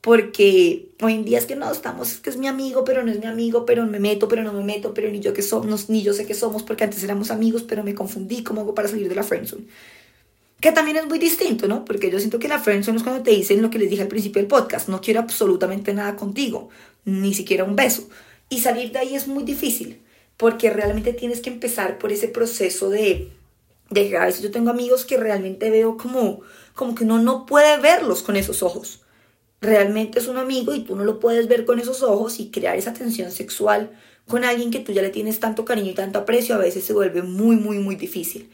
porque 0.00 0.88
hoy 1.02 1.14
en 1.14 1.24
día 1.24 1.38
es 1.38 1.46
que 1.46 1.56
no 1.56 1.70
estamos, 1.70 2.12
es 2.12 2.20
que 2.20 2.30
es 2.30 2.38
mi 2.38 2.46
amigo, 2.46 2.84
pero 2.84 3.02
no 3.04 3.12
es 3.12 3.20
mi 3.20 3.26
amigo, 3.26 3.66
pero 3.66 3.84
me 3.84 4.00
meto, 4.00 4.28
pero 4.28 4.42
no 4.42 4.52
me 4.52 4.64
meto, 4.64 4.94
pero 4.94 5.10
ni 5.10 5.20
yo 5.20 5.34
que 5.34 5.42
somos, 5.42 5.90
ni 5.90 6.02
yo 6.02 6.14
sé 6.14 6.26
que 6.26 6.34
somos, 6.34 6.62
porque 6.62 6.84
antes 6.84 7.04
éramos 7.04 7.30
amigos, 7.30 7.64
pero 7.64 7.84
me 7.84 7.94
confundí, 7.94 8.42
¿cómo 8.42 8.62
hago 8.62 8.74
para 8.74 8.88
salir 8.88 9.08
de 9.08 9.14
la 9.14 9.22
friendzone? 9.22 9.64
Que 10.58 10.72
también 10.72 10.96
es 10.96 11.06
muy 11.06 11.18
distinto, 11.18 11.68
¿no? 11.68 11.84
Porque 11.84 12.10
yo 12.10 12.18
siento 12.18 12.38
que 12.38 12.48
la 12.48 12.58
friendzone 12.58 12.96
es 12.96 13.02
cuando 13.02 13.22
te 13.22 13.30
dicen 13.30 13.60
lo 13.60 13.70
que 13.70 13.78
les 13.78 13.90
dije 13.90 14.02
al 14.02 14.08
principio 14.08 14.40
del 14.40 14.48
podcast, 14.48 14.88
no 14.88 15.00
quiero 15.02 15.20
absolutamente 15.20 15.92
nada 15.92 16.16
contigo, 16.16 16.70
ni 17.04 17.34
siquiera 17.34 17.64
un 17.64 17.76
beso. 17.76 18.08
Y 18.48 18.60
salir 18.60 18.92
de 18.92 19.00
ahí 19.00 19.14
es 19.14 19.28
muy 19.28 19.44
difícil, 19.44 20.00
porque 20.38 20.70
realmente 20.70 21.12
tienes 21.12 21.40
que 21.40 21.50
empezar 21.50 21.98
por 21.98 22.10
ese 22.10 22.28
proceso 22.28 22.88
de, 22.88 23.30
de 23.90 24.16
a 24.16 24.24
veces 24.24 24.42
yo 24.42 24.50
tengo 24.50 24.70
amigos 24.70 25.04
que 25.04 25.18
realmente 25.18 25.68
veo 25.68 25.98
como, 25.98 26.40
como 26.74 26.94
que 26.94 27.04
uno 27.04 27.18
no 27.18 27.44
puede 27.44 27.78
verlos 27.78 28.22
con 28.22 28.36
esos 28.36 28.62
ojos 28.62 29.00
realmente 29.60 30.18
es 30.18 30.28
un 30.28 30.38
amigo 30.38 30.74
y 30.74 30.80
tú 30.80 30.96
no 30.96 31.04
lo 31.04 31.20
puedes 31.20 31.48
ver 31.48 31.64
con 31.64 31.78
esos 31.78 32.02
ojos 32.02 32.40
y 32.40 32.50
crear 32.50 32.76
esa 32.76 32.92
tensión 32.92 33.30
sexual 33.30 33.90
con 34.26 34.44
alguien 34.44 34.70
que 34.70 34.78
tú 34.78 34.92
ya 34.92 35.02
le 35.02 35.10
tienes 35.10 35.40
tanto 35.40 35.64
cariño 35.64 35.90
y 35.90 35.94
tanto 35.94 36.20
aprecio, 36.20 36.54
a 36.54 36.58
veces 36.58 36.84
se 36.84 36.92
vuelve 36.92 37.22
muy, 37.22 37.56
muy, 37.56 37.78
muy 37.78 37.96
difícil. 37.96 38.48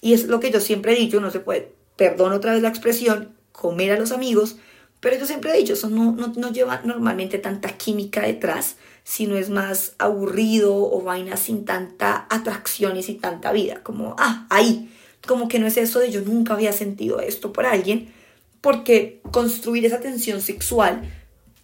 Y 0.00 0.12
es 0.12 0.26
lo 0.26 0.40
que 0.40 0.50
yo 0.50 0.60
siempre 0.60 0.92
he 0.92 0.96
dicho, 0.96 1.20
no 1.20 1.30
se 1.30 1.40
puede, 1.40 1.72
perdón 1.96 2.32
otra 2.32 2.52
vez 2.52 2.62
la 2.62 2.68
expresión, 2.68 3.34
comer 3.50 3.92
a 3.92 3.98
los 3.98 4.12
amigos, 4.12 4.56
pero 5.00 5.16
yo 5.16 5.26
siempre 5.26 5.52
he 5.52 5.58
dicho, 5.58 5.72
eso 5.72 5.88
no, 5.88 6.12
no, 6.12 6.32
no 6.36 6.52
lleva 6.52 6.82
normalmente 6.84 7.38
tanta 7.38 7.76
química 7.76 8.22
detrás, 8.22 8.76
sino 9.04 9.36
es 9.36 9.48
más 9.48 9.94
aburrido 9.98 10.76
o 10.76 11.02
vaina 11.02 11.36
sin 11.36 11.64
tanta 11.64 12.26
atracción 12.30 12.96
y 12.96 13.02
sin 13.02 13.20
tanta 13.20 13.52
vida, 13.52 13.82
como, 13.82 14.14
ah, 14.18 14.46
ahí, 14.50 14.92
como 15.26 15.48
que 15.48 15.58
no 15.58 15.66
es 15.66 15.76
eso 15.76 15.98
de 15.98 16.10
yo 16.10 16.20
nunca 16.20 16.54
había 16.54 16.72
sentido 16.72 17.20
esto 17.20 17.52
por 17.52 17.66
alguien, 17.66 18.12
porque 18.62 19.20
construir 19.30 19.84
esa 19.84 20.00
tensión 20.00 20.40
sexual 20.40 21.02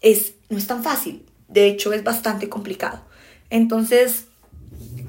es, 0.02 0.34
no 0.50 0.58
es 0.58 0.66
tan 0.66 0.82
fácil, 0.82 1.24
de 1.46 1.68
hecho 1.68 1.94
es 1.94 2.04
bastante 2.04 2.50
complicado. 2.50 3.00
Entonces, 3.48 4.26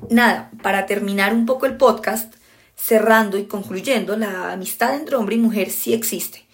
nada, 0.09 0.51
para 0.63 0.85
terminar 0.85 1.33
un 1.33 1.45
poco 1.45 1.65
el 1.65 1.75
podcast, 1.75 2.33
cerrando 2.75 3.37
y 3.37 3.45
concluyendo, 3.45 4.15
la 4.15 4.53
amistad 4.53 4.95
entre 4.95 5.17
hombre 5.17 5.35
y 5.35 5.39
mujer 5.39 5.71
sí 5.71 5.93
existe, 5.93 6.45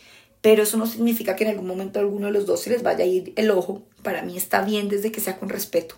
pero 0.42 0.64
eso 0.64 0.78
no 0.78 0.88
significa 0.88 1.36
que 1.36 1.44
en 1.44 1.52
algún 1.52 1.68
momento 1.68 2.00
a 2.00 2.02
alguno 2.02 2.28
de 2.28 2.34
los 2.34 2.46
dos 2.46 2.62
se 2.62 2.70
les 2.70 2.82
vaya 2.82 3.04
a 3.04 3.08
ir 3.08 3.34
el 3.36 3.52
ojo. 3.52 3.84
Para 4.04 4.22
mí 4.22 4.38
está 4.38 4.62
bien 4.62 4.90
desde 4.90 5.12
que 5.12 5.20
sea 5.20 5.38
con 5.38 5.50
respeto, 5.50 5.96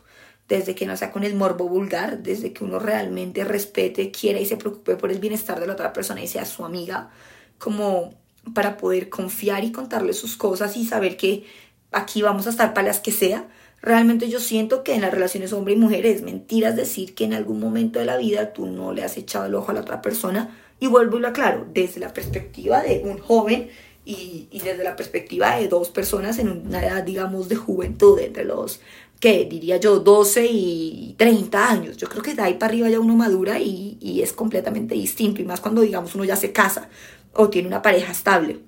desde 0.49 0.73
que 0.73 0.85
no 0.85 0.97
sea 0.97 1.11
con 1.11 1.23
el 1.23 1.35
morbo 1.35 1.69
vulgar, 1.69 2.23
desde 2.23 2.53
que 2.53 2.63
uno 2.63 2.79
realmente 2.79 3.43
respete, 3.43 4.09
quiera 4.11 4.39
y 4.39 4.45
se 4.45 4.57
preocupe 4.57 4.95
por 4.95 5.11
el 5.11 5.19
bienestar 5.19 5.59
de 5.59 5.67
la 5.67 5.73
otra 5.73 5.93
persona 5.93 6.21
y 6.23 6.27
sea 6.27 6.45
su 6.45 6.65
amiga, 6.65 7.11
como 7.57 8.13
para 8.53 8.77
poder 8.77 9.09
confiar 9.09 9.63
y 9.63 9.71
contarle 9.71 10.13
sus 10.13 10.37
cosas 10.37 10.77
y 10.77 10.85
saber 10.85 11.17
que 11.17 11.45
aquí 11.91 12.21
vamos 12.21 12.47
a 12.47 12.49
estar 12.49 12.73
para 12.73 12.87
las 12.87 12.99
que 12.99 13.11
sea. 13.11 13.47
Realmente 13.81 14.29
yo 14.29 14.39
siento 14.39 14.83
que 14.83 14.95
en 14.95 15.01
las 15.01 15.13
relaciones 15.13 15.53
hombre 15.53 15.73
y 15.73 15.77
mujer 15.77 16.05
es 16.05 16.21
mentiras 16.21 16.75
decir 16.75 17.13
que 17.13 17.25
en 17.25 17.33
algún 17.33 17.59
momento 17.59 17.99
de 17.99 18.05
la 18.05 18.17
vida 18.17 18.53
tú 18.53 18.65
no 18.65 18.91
le 18.91 19.03
has 19.03 19.17
echado 19.17 19.45
el 19.45 19.55
ojo 19.55 19.71
a 19.71 19.75
la 19.75 19.81
otra 19.81 20.01
persona. 20.01 20.57
Y 20.79 20.87
vuelvo 20.87 21.17
y 21.17 21.21
lo 21.21 21.27
aclaro, 21.29 21.65
desde 21.73 21.99
la 21.99 22.13
perspectiva 22.13 22.81
de 22.81 23.01
un 23.03 23.17
joven 23.17 23.69
y, 24.05 24.47
y 24.51 24.59
desde 24.59 24.83
la 24.83 24.95
perspectiva 24.95 25.55
de 25.55 25.67
dos 25.67 25.89
personas 25.89 26.37
en 26.37 26.49
una 26.49 26.85
edad, 26.85 27.03
digamos, 27.03 27.49
de 27.49 27.55
juventud, 27.55 28.19
entre 28.19 28.45
los, 28.45 28.79
que 29.19 29.45
diría 29.45 29.77
yo, 29.77 29.99
12 29.99 30.45
y 30.45 31.15
30 31.17 31.69
años. 31.69 31.97
Yo 31.97 32.07
creo 32.07 32.21
que 32.21 32.35
de 32.35 32.41
ahí 32.43 32.53
para 32.55 32.71
arriba 32.71 32.89
ya 32.89 32.99
uno 32.99 33.15
madura 33.15 33.59
y, 33.59 33.97
y 33.99 34.21
es 34.21 34.33
completamente 34.33 34.93
distinto. 34.93 35.41
Y 35.41 35.45
más 35.45 35.61
cuando, 35.61 35.81
digamos, 35.81 36.13
uno 36.13 36.25
ya 36.25 36.35
se 36.35 36.51
casa 36.51 36.89
o 37.37 37.49
tiene 37.49 37.67
una 37.67 37.81
pareja 37.81 38.11
estable. 38.11 38.59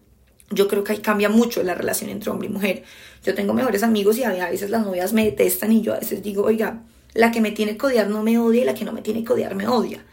Yo 0.51 0.67
creo 0.67 0.83
que 0.83 0.93
ahí 0.93 0.99
cambia 0.99 1.29
mucho 1.29 1.61
la 1.63 1.75
relación 1.75 2.09
entre 2.09 2.31
hombre 2.31 2.47
y 2.47 2.51
mujer. 2.51 2.83
Yo 3.23 3.35
tengo 3.35 3.53
mejores 3.53 3.83
amigos 3.83 4.17
y 4.17 4.23
a 4.23 4.49
veces 4.49 4.69
las 4.69 4.85
novias 4.85 5.11
me 5.11 5.25
detestan 5.25 5.71
y 5.71 5.81
yo 5.81 5.93
a 5.93 5.99
veces 5.99 6.23
digo, 6.23 6.43
oiga, 6.43 6.83
la 7.13 7.31
que 7.31 7.41
me 7.41 7.51
tiene 7.51 7.77
que 7.77 7.85
odiar 7.85 8.09
no 8.09 8.23
me 8.23 8.39
odia 8.39 8.61
y 8.61 8.65
la 8.65 8.73
que 8.73 8.85
no 8.85 8.91
me 8.91 9.01
tiene 9.01 9.23
que 9.23 9.33
odiar 9.33 9.55
me 9.55 9.67
odia. 9.67 10.05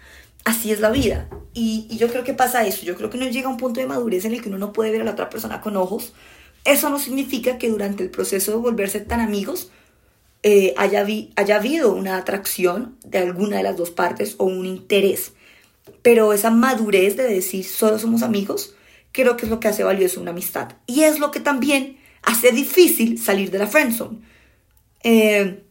Así 0.45 0.73
es 0.73 0.81
la 0.81 0.91
vida. 0.91 1.29
Y, 1.55 1.87
yo 1.97 2.09
creo 2.09 2.25
que 2.25 2.35
pasa 2.35 2.67
eso. 2.67 2.85
Yo 2.85 2.97
creo 2.97 3.11
que 3.11 3.17
uno 3.17 3.29
llega 3.29 3.49
a 3.49 3.51
un 3.51 3.57
punto 3.57 3.81
de 3.81 3.87
madurez 3.87 4.25
en 4.25 4.35
el 4.35 4.43
que 4.43 4.49
uno 4.49 4.59
no 4.59 4.73
puede 4.73 4.91
ver 4.91 5.03
a 5.03 5.05
la 5.05 5.13
otra 5.13 5.31
persona 5.31 5.61
con 5.61 5.77
ojos. 5.77 6.13
Eso 6.65 6.91
no 6.91 6.99
significa 6.99 7.59
que 7.59 7.71
durante 7.71 8.03
el 8.03 8.11
proceso 8.11 8.53
de 8.53 8.59
volverse 8.59 9.01
tan 9.01 9.21
amigos 9.21 9.71
eh, 10.43 10.75
haya, 10.77 11.05
haya 11.37 11.57
habido 11.57 11.93
una 11.93 12.17
atracción 12.17 12.97
de 13.05 13.19
alguna 13.19 13.59
de 13.59 13.63
las 13.63 13.77
dos 13.77 13.91
partes 13.91 14.35
o 14.39 14.45
un 14.45 14.67
interés 14.67 15.33
pero 16.03 16.33
esa 16.33 16.51
madurez 16.51 17.17
de 17.17 17.25
decir 17.25 17.65
solo 17.65 17.99
somos 17.99 18.23
amigos, 18.23 18.75
creo 19.13 19.37
que 19.37 19.47
es 19.47 19.51
lo 19.51 19.61
que 19.61 19.69
hace 19.69 19.85
valioso 19.85 20.21
una 20.21 20.31
amistad. 20.31 20.73
Y 20.87 21.03
es 21.03 21.19
lo 21.19 21.31
que 21.31 21.41
también 21.41 21.99
hace 22.23 22.53
difícil 22.53 23.19
salir 23.19 23.51
de 23.51 23.59
la 23.59 23.67
friendzone. 23.67 24.19
Eh, 25.03 25.63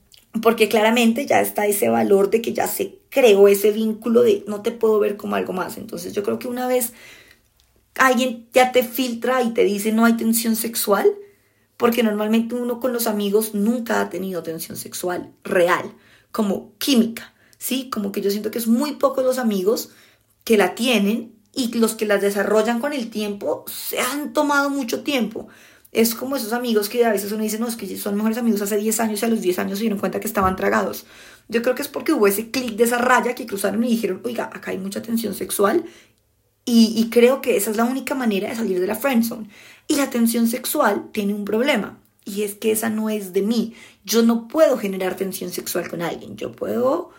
porque 0.42 0.68
claramente 0.68 1.26
ya 1.26 1.42
está 1.42 1.66
ese 1.66 1.90
valor 1.90 2.30
de 2.30 2.42
que 2.42 2.54
ya 2.54 2.68
se 2.68 3.00
creó 3.10 3.48
ese 3.48 3.72
vínculo 3.72 4.22
de 4.22 4.44
no 4.48 4.62
te 4.62 4.72
puedo 4.72 5.00
ver 5.00 5.18
como 5.18 5.36
algo 5.36 5.54
más. 5.54 5.78
Entonces 5.78 6.14
yo 6.14 6.24
creo 6.24 6.40
que 6.40 6.48
una 6.48 6.68
vez 6.68 6.94
alguien 7.98 8.48
ya 8.54 8.72
te 8.72 8.84
filtra 8.84 9.42
y 9.42 9.52
te 9.52 9.64
dice 9.64 9.92
no 9.92 10.06
hay 10.06 10.14
tensión 10.14 10.56
sexual, 10.56 11.08
porque 11.78 12.04
normalmente 12.04 12.56
uno 12.56 12.80
con 12.80 12.94
los 12.94 13.08
amigos 13.08 13.54
nunca 13.54 14.02
ha 14.02 14.10
tenido 14.10 14.44
tensión 14.44 14.78
sexual 14.78 15.32
real, 15.44 15.94
como 16.32 16.74
química, 16.78 17.34
¿sí? 17.58 17.90
Como 17.90 18.12
que 18.12 18.22
yo 18.22 18.32
siento 18.32 18.52
que 18.52 18.58
es 18.58 18.68
muy 18.68 18.94
pocos 18.94 19.24
los 19.24 19.38
amigos 19.38 19.92
que 20.46 20.58
la 20.58 20.76
tienen 20.76 21.36
y 21.54 21.74
los 21.78 21.96
que 21.96 22.06
las 22.06 22.22
desarrollan 22.22 22.80
con 22.80 22.94
el 22.94 23.10
tiempo 23.10 23.66
se 23.68 24.00
han 24.00 24.32
tomado 24.32 24.70
mucho 24.70 25.04
tiempo. 25.04 25.50
Es 25.92 26.14
como 26.14 26.36
esos 26.36 26.54
amigos 26.54 26.88
que 26.88 27.06
a 27.06 27.12
veces 27.12 27.32
uno 27.32 27.44
dice, 27.44 27.58
no, 27.58 27.68
es 27.68 27.76
que 27.76 27.98
son 27.98 28.16
mejores 28.16 28.38
amigos 28.38 28.62
hace 28.62 28.78
10 28.78 29.00
años 29.00 29.22
y 29.22 29.26
a 29.26 29.30
los 29.30 29.42
10 29.42 29.60
años 29.60 29.78
se 29.78 29.84
dieron 29.84 30.00
cuenta 30.00 30.20
que 30.20 30.28
estaban 30.28 30.56
tragados. 30.56 31.06
Yo 31.48 31.62
creo 31.62 31.74
que 31.74 31.82
es 31.82 31.88
porque 31.88 32.14
hubo 32.14 32.28
ese 32.28 32.52
clic 32.52 32.76
de 32.76 32.84
esa 32.84 32.98
raya 32.98 33.34
que 33.34 33.46
cruzaron 33.46 33.84
y 33.84 33.90
dijeron, 33.90 34.22
oiga, 34.24 34.46
acá 34.46 34.72
hay 34.72 34.78
mucha 34.78 35.02
tensión 35.02 35.34
sexual 35.34 35.86
y, 36.68 37.10
creo 37.12 37.42
que 37.42 37.58
esa 37.58 37.70
es 37.70 37.78
la 37.78 37.86
única 37.86 38.16
manera 38.16 38.50
de 38.50 38.56
salir 38.56 38.80
de 38.80 38.88
la 38.88 38.96
friendzone. 38.96 39.50
Y 39.88 39.98
la 39.98 40.10
tensión 40.10 40.48
sexual 40.48 41.10
tiene 41.12 41.34
un 41.34 41.46
problema 41.46 42.00
y 42.26 42.42
es 42.42 42.56
que 42.56 42.72
esa 42.72 42.90
no 42.90 43.10
es 43.10 43.34
de 43.34 43.44
mí. 43.44 43.76
Yo 44.04 44.24
no 44.24 44.48
puedo 44.48 44.78
generar 44.78 45.16
tensión 45.16 45.52
sexual 45.52 45.90
con 45.90 46.02
alguien, 46.02 46.36
yo 46.38 46.52
puedo 46.52 47.12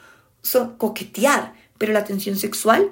coquetear, 0.78 1.54
pero 1.78 1.92
la 1.92 2.04
tensión 2.04 2.36
sexual 2.36 2.90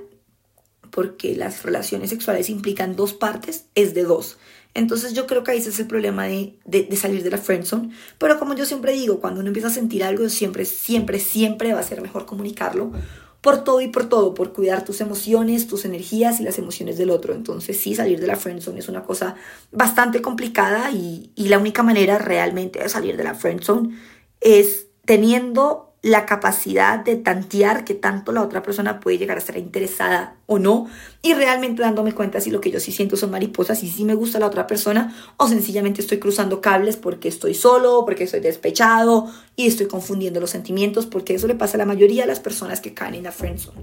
porque 0.95 1.35
las 1.35 1.65
relaciones 1.65 2.11
sexuales 2.11 2.49
implican 2.49 2.95
dos 2.95 3.15
partes, 3.15 3.65
es 3.75 3.95
de 3.95 4.05
dos. 4.05 4.39
Entonces 4.75 5.13
yo 5.13 5.27
creo 5.27 5.43
que 5.43 5.51
ahí 5.51 5.59
es 5.59 5.81
el 5.81 5.89
problema 5.89 6.27
de, 6.27 6.57
de, 6.67 6.97
salir 6.97 7.25
de 7.25 7.31
la 7.31 7.39
friendzone. 7.39 7.91
Pero 8.17 8.39
como 8.39 8.55
yo 8.55 8.65
siempre 8.65 8.93
digo, 8.93 9.19
cuando 9.19 9.41
uno 9.41 9.49
empieza 9.49 9.69
a 9.69 9.73
sentir 9.73 10.05
algo, 10.05 10.29
siempre, 10.29 10.65
siempre, 10.65 11.19
siempre 11.19 11.75
va 11.75 11.81
a 11.81 11.85
ser 11.85 12.01
mejor 12.01 12.27
comunicarlo 12.27 12.93
por 13.41 13.65
todo 13.65 13.81
y 13.81 13.89
por 13.89 14.09
todo, 14.09 14.35
por 14.35 14.53
cuidar 14.53 14.85
tus 14.85 15.01
emociones, 15.01 15.67
tus 15.67 15.85
energías 15.85 16.39
y 16.39 16.45
las 16.45 16.59
emociones 16.59 16.97
del 16.97 17.11
otro. 17.11 17.35
Entonces 17.35 17.77
sí, 17.77 17.97
salir 17.97 18.21
de 18.21 18.29
la 18.29 18.37
friendzone 18.37 18.79
es 18.79 18.89
una 18.89 19.03
cosa 19.03 19.35
bastante 19.73 20.23
complicada 20.23 20.93
y, 20.93 21.33
y 21.35 21.49
la 21.49 21.59
única 21.59 21.83
manera 21.83 22.19
realmente 22.19 22.79
de 22.79 22.89
salir 22.89 23.17
de 23.17 23.25
la 23.25 23.35
friendzone 23.35 23.99
es 24.41 24.87
teniendo 25.05 25.94
la 26.05 26.27
capacidad 26.27 27.03
de 27.03 27.17
tantear 27.17 27.83
que 27.87 27.95
tanto 27.95 28.31
la 28.31 28.43
otra 28.43 28.63
persona 28.63 29.01
puede 29.01 29.17
llegar 29.17 29.39
a 29.39 29.41
estar 29.41 29.57
interesada 29.57 30.37
o 30.45 30.59
no 30.59 30.87
y 31.23 31.33
realmente 31.33 31.81
dándome 31.81 32.13
cuenta 32.13 32.43
si 32.43 32.51
lo 32.51 32.61
que 32.61 32.71
yo 32.71 32.79
sí 32.79 32.93
siento 32.93 33.17
son 33.17 33.31
mariposas 33.31 33.83
y 33.83 33.89
si 33.89 34.05
me 34.05 34.15
gusta 34.15 34.39
la 34.39 34.47
otra 34.47 34.67
persona 34.67 35.17
o 35.39 35.49
sencillamente 35.49 36.03
estoy 36.03 36.19
cruzando 36.19 36.61
cables 36.61 36.99
porque 36.99 37.29
estoy 37.29 37.55
solo, 37.55 38.05
porque 38.05 38.25
estoy 38.25 38.41
despechado 38.41 39.33
y 39.57 39.67
estoy 39.67 39.87
confundiendo 39.87 40.41
los 40.41 40.51
sentimientos 40.51 41.07
porque 41.07 41.37
eso 41.37 41.47
le 41.47 41.55
pasa 41.55 41.79
a 41.79 41.79
la 41.79 41.87
mayoría 41.87 42.25
de 42.25 42.29
las 42.29 42.41
personas 42.41 42.83
que 42.83 42.93
caen 42.93 43.15
en 43.15 43.23
la 43.23 43.33
friendzone. 43.33 43.81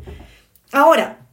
Ahora, 0.71 1.25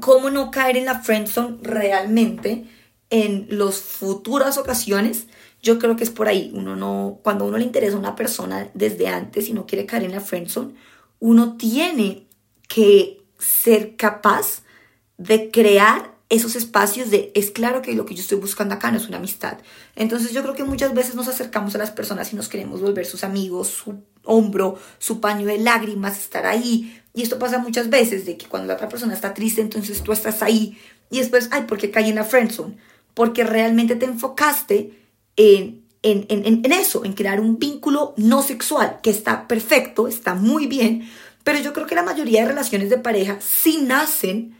¿cómo 0.00 0.30
no 0.30 0.50
caer 0.50 0.78
en 0.78 0.86
la 0.86 1.00
friendzone 1.00 1.58
realmente 1.60 2.64
en 3.10 3.48
las 3.50 3.82
futuras 3.82 4.56
ocasiones? 4.56 5.26
Yo 5.62 5.78
creo 5.78 5.96
que 5.96 6.04
es 6.04 6.10
por 6.10 6.28
ahí. 6.28 6.50
Uno 6.54 6.76
no, 6.76 7.20
cuando 7.22 7.44
uno 7.44 7.56
le 7.56 7.64
interesa 7.64 7.96
a 7.96 8.00
una 8.00 8.16
persona 8.16 8.68
desde 8.74 9.08
antes 9.08 9.48
y 9.48 9.52
no 9.52 9.66
quiere 9.66 9.86
caer 9.86 10.04
en 10.04 10.12
la 10.12 10.20
friendzone, 10.20 10.74
uno 11.20 11.56
tiene 11.56 12.26
que 12.68 13.22
ser 13.38 13.96
capaz 13.96 14.62
de 15.18 15.50
crear 15.50 16.12
esos 16.32 16.56
espacios 16.56 17.10
de 17.10 17.30
es 17.34 17.50
claro 17.50 17.82
que 17.82 17.92
lo 17.92 18.06
que 18.06 18.14
yo 18.14 18.22
estoy 18.22 18.38
buscando 18.38 18.74
acá 18.74 18.90
no 18.90 18.96
es 18.96 19.06
una 19.06 19.18
amistad. 19.18 19.58
Entonces 19.94 20.32
yo 20.32 20.42
creo 20.42 20.54
que 20.54 20.64
muchas 20.64 20.94
veces 20.94 21.14
nos 21.14 21.28
acercamos 21.28 21.74
a 21.74 21.78
las 21.78 21.90
personas 21.90 22.32
y 22.32 22.36
nos 22.36 22.48
queremos 22.48 22.80
volver 22.80 23.04
sus 23.04 23.22
amigos, 23.22 23.68
su 23.68 24.02
hombro, 24.24 24.78
su 24.98 25.20
paño 25.20 25.46
de 25.46 25.58
lágrimas, 25.58 26.18
estar 26.18 26.46
ahí. 26.46 26.98
Y 27.12 27.22
esto 27.22 27.38
pasa 27.38 27.58
muchas 27.58 27.90
veces, 27.90 28.24
de 28.24 28.38
que 28.38 28.46
cuando 28.46 28.66
la 28.66 28.74
otra 28.74 28.88
persona 28.88 29.12
está 29.12 29.34
triste, 29.34 29.60
entonces 29.60 30.02
tú 30.02 30.12
estás 30.12 30.42
ahí. 30.42 30.78
Y 31.10 31.18
después, 31.18 31.50
ay, 31.52 31.64
¿por 31.64 31.76
qué 31.76 31.90
caí 31.90 32.08
en 32.08 32.16
la 32.16 32.24
friendzone? 32.24 32.78
Porque 33.12 33.44
realmente 33.44 33.94
te 33.96 34.06
enfocaste 34.06 35.01
en, 35.36 35.84
en, 36.02 36.26
en, 36.28 36.64
en 36.64 36.72
eso, 36.72 37.04
en 37.04 37.12
crear 37.12 37.40
un 37.40 37.58
vínculo 37.58 38.14
no 38.16 38.42
sexual, 38.42 39.00
que 39.02 39.10
está 39.10 39.48
perfecto, 39.48 40.08
está 40.08 40.34
muy 40.34 40.66
bien, 40.66 41.08
pero 41.44 41.58
yo 41.58 41.72
creo 41.72 41.86
que 41.86 41.94
la 41.94 42.02
mayoría 42.02 42.42
de 42.42 42.48
relaciones 42.48 42.90
de 42.90 42.98
pareja 42.98 43.38
sí 43.40 43.78
nacen 43.82 44.56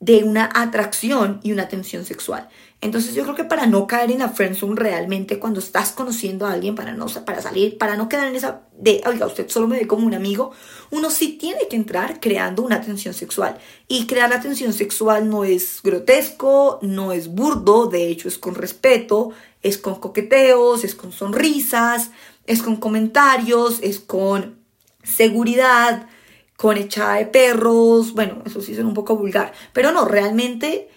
de 0.00 0.24
una 0.24 0.50
atracción 0.54 1.40
y 1.42 1.52
una 1.52 1.68
tensión 1.68 2.04
sexual. 2.04 2.48
Entonces 2.82 3.14
yo 3.14 3.22
creo 3.22 3.34
que 3.34 3.44
para 3.44 3.66
no 3.66 3.86
caer 3.86 4.10
en 4.10 4.18
la 4.18 4.28
friendzone 4.28 4.76
realmente 4.76 5.38
cuando 5.38 5.60
estás 5.60 5.92
conociendo 5.92 6.46
a 6.46 6.52
alguien, 6.52 6.74
para, 6.74 6.92
no, 6.92 7.06
para 7.24 7.40
salir, 7.40 7.78
para 7.78 7.96
no 7.96 8.08
quedar 8.08 8.28
en 8.28 8.36
esa 8.36 8.62
de, 8.78 9.02
oiga, 9.06 9.26
usted 9.26 9.48
solo 9.48 9.66
me 9.66 9.78
ve 9.78 9.86
como 9.86 10.06
un 10.06 10.12
amigo, 10.12 10.52
uno 10.90 11.08
sí 11.08 11.38
tiene 11.40 11.68
que 11.70 11.76
entrar 11.76 12.20
creando 12.20 12.62
una 12.62 12.82
tensión 12.82 13.14
sexual. 13.14 13.56
Y 13.88 14.06
crear 14.06 14.28
la 14.28 14.42
tensión 14.42 14.74
sexual 14.74 15.30
no 15.30 15.44
es 15.44 15.80
grotesco, 15.82 16.78
no 16.82 17.12
es 17.12 17.28
burdo, 17.28 17.86
de 17.86 18.08
hecho 18.08 18.28
es 18.28 18.36
con 18.36 18.54
respeto, 18.54 19.30
es 19.66 19.78
con 19.78 19.96
coqueteos, 19.96 20.84
es 20.84 20.94
con 20.94 21.12
sonrisas, 21.12 22.10
es 22.46 22.62
con 22.62 22.76
comentarios, 22.76 23.80
es 23.82 23.98
con 23.98 24.60
seguridad, 25.02 26.08
con 26.56 26.76
echada 26.76 27.16
de 27.16 27.26
perros, 27.26 28.12
bueno, 28.14 28.42
eso 28.46 28.60
sí 28.60 28.74
suena 28.74 28.88
un 28.88 28.94
poco 28.94 29.16
vulgar, 29.16 29.52
pero 29.72 29.92
no, 29.92 30.04
realmente 30.04 30.88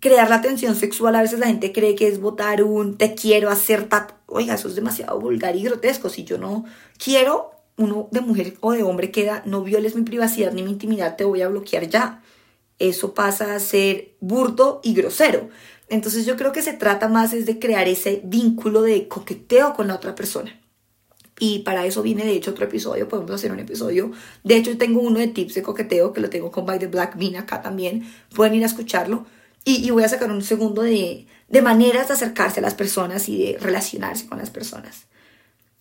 crear 0.00 0.30
la 0.30 0.40
tensión 0.40 0.74
sexual, 0.74 1.14
a 1.14 1.22
veces 1.22 1.38
la 1.38 1.46
gente 1.46 1.72
cree 1.72 1.94
que 1.94 2.08
es 2.08 2.20
votar 2.20 2.62
un 2.62 2.96
te 2.96 3.14
quiero 3.14 3.50
hacer 3.50 3.88
tat, 3.88 4.12
oiga, 4.26 4.54
eso 4.54 4.68
es 4.68 4.74
demasiado 4.74 5.20
vulgar 5.20 5.54
y 5.56 5.62
grotesco, 5.62 6.08
si 6.08 6.24
yo 6.24 6.38
no 6.38 6.64
quiero, 6.96 7.52
uno 7.76 8.08
de 8.10 8.20
mujer 8.20 8.56
o 8.60 8.72
de 8.72 8.82
hombre 8.82 9.10
queda, 9.10 9.42
no 9.44 9.62
violes 9.62 9.94
mi 9.94 10.02
privacidad 10.02 10.52
ni 10.52 10.62
mi 10.62 10.70
intimidad, 10.70 11.16
te 11.16 11.24
voy 11.24 11.42
a 11.42 11.48
bloquear 11.48 11.88
ya. 11.88 12.22
Eso 12.78 13.12
pasa 13.12 13.54
a 13.54 13.60
ser 13.60 14.16
burdo 14.20 14.80
y 14.82 14.94
grosero. 14.94 15.50
Entonces 15.90 16.24
yo 16.24 16.36
creo 16.36 16.52
que 16.52 16.62
se 16.62 16.72
trata 16.72 17.08
más 17.08 17.32
es 17.34 17.44
de 17.46 17.58
crear 17.58 17.88
ese 17.88 18.22
vínculo 18.24 18.80
de 18.82 19.08
coqueteo 19.08 19.74
con 19.74 19.88
la 19.88 19.96
otra 19.96 20.14
persona. 20.14 20.58
Y 21.38 21.60
para 21.60 21.84
eso 21.84 22.02
viene 22.02 22.24
de 22.24 22.32
hecho 22.32 22.52
otro 22.52 22.64
episodio, 22.64 23.08
podemos 23.08 23.32
hacer 23.32 23.50
un 23.50 23.58
episodio. 23.58 24.12
De 24.44 24.56
hecho 24.56 24.78
tengo 24.78 25.00
uno 25.00 25.18
de 25.18 25.26
tips 25.28 25.54
de 25.54 25.62
coqueteo 25.62 26.12
que 26.12 26.20
lo 26.20 26.30
tengo 26.30 26.52
con 26.52 26.64
By 26.64 26.78
the 26.78 26.86
Black 26.86 27.18
Bean 27.18 27.36
acá 27.36 27.60
también. 27.60 28.06
Pueden 28.34 28.54
ir 28.54 28.62
a 28.62 28.66
escucharlo. 28.66 29.26
Y, 29.64 29.84
y 29.84 29.90
voy 29.90 30.04
a 30.04 30.08
sacar 30.08 30.30
un 30.30 30.42
segundo 30.42 30.82
de, 30.82 31.26
de 31.48 31.62
maneras 31.62 32.08
de 32.08 32.14
acercarse 32.14 32.60
a 32.60 32.62
las 32.62 32.74
personas 32.74 33.28
y 33.28 33.42
de 33.42 33.58
relacionarse 33.58 34.26
con 34.26 34.38
las 34.38 34.50
personas. 34.50 35.06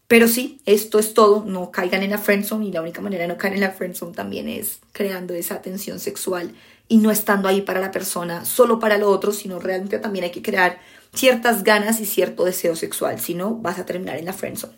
Pero 0.07 0.27
sí, 0.27 0.59
esto 0.65 0.97
es 0.97 1.13
todo. 1.13 1.45
No 1.45 1.69
caigan 1.69 2.01
en 2.01 2.09
la 2.09 2.17
friendzone 2.17 2.65
y 2.65 2.71
la 2.71 2.81
única 2.81 2.99
manera 2.99 3.23
de 3.23 3.27
no 3.27 3.37
caer 3.37 3.53
en 3.53 3.61
la 3.61 3.71
friendzone 3.71 4.15
también 4.15 4.49
es 4.49 4.79
creando 4.91 5.35
esa 5.35 5.61
tensión 5.61 5.99
sexual 5.99 6.55
y 6.89 6.97
no 6.97 7.11
estando 7.11 7.47
ahí 7.47 7.61
para 7.61 7.79
la 7.79 7.91
persona, 7.91 8.43
solo 8.43 8.79
para 8.79 8.97
lo 8.97 9.09
otro, 9.09 9.31
sino 9.31 9.59
realmente 9.59 9.99
también 9.99 10.25
hay 10.25 10.31
que 10.31 10.41
crear 10.41 10.79
ciertas 11.13 11.63
ganas 11.63 12.01
y 12.01 12.05
cierto 12.05 12.43
deseo 12.43 12.75
sexual. 12.75 13.19
Si 13.19 13.35
no, 13.35 13.55
vas 13.55 13.79
a 13.79 13.85
terminar 13.85 14.17
en 14.17 14.25
la 14.25 14.33
friendzone. 14.33 14.75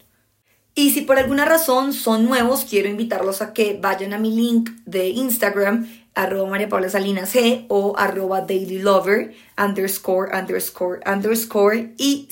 Y 0.75 0.91
si 0.91 1.01
por 1.01 1.17
alguna 1.17 1.45
razón 1.45 1.93
son 1.93 2.25
nuevos, 2.25 2.65
quiero 2.69 2.89
invitarlos 2.89 3.41
a 3.41 3.53
que 3.53 3.79
vayan 3.81 4.13
a 4.13 4.19
mi 4.19 4.35
link 4.35 4.69
de 4.85 5.07
Instagram, 5.09 5.89
arroba 6.13 6.49
María 6.49 6.69
Paula 6.69 6.89
Salinas 6.89 7.33
G 7.33 7.65
o 7.69 7.97
arroba 7.97 8.41
Daily 8.41 8.79
Lover, 8.79 9.33
underscore, 9.57 10.37
underscore, 10.37 10.99
underscore, 11.05 11.93
y 11.97 12.27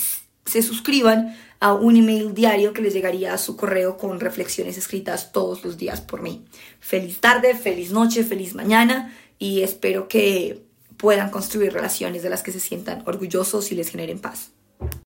se 0.45 0.61
suscriban 0.61 1.37
a 1.61 1.73
un 1.73 1.97
email 1.97 2.33
diario 2.33 2.71
que 2.73 2.81
les 2.81 2.93
llegaría 2.93 3.33
a 3.33 3.37
su 3.37 3.57
correo 3.57 3.97
con 3.97 4.19
reflexiones 4.19 4.77
escritas 4.77 5.31
todos 5.31 5.63
los 5.63 5.77
días 5.77 5.99
por 6.01 6.21
mí. 6.21 6.45
Feliz 6.79 7.19
tarde, 7.19 7.55
feliz 7.55 7.91
noche, 7.91 8.23
feliz 8.23 8.55
mañana 8.55 9.13
y 9.39 9.61
espero 9.61 10.07
que 10.07 10.61
puedan 10.97 11.31
construir 11.31 11.73
relaciones 11.73 12.21
de 12.21 12.29
las 12.29 12.43
que 12.43 12.51
se 12.51 12.59
sientan 12.59 13.03
orgullosos 13.07 13.71
y 13.71 13.75
les 13.75 13.89
generen 13.89 14.19
paz. 14.19 14.51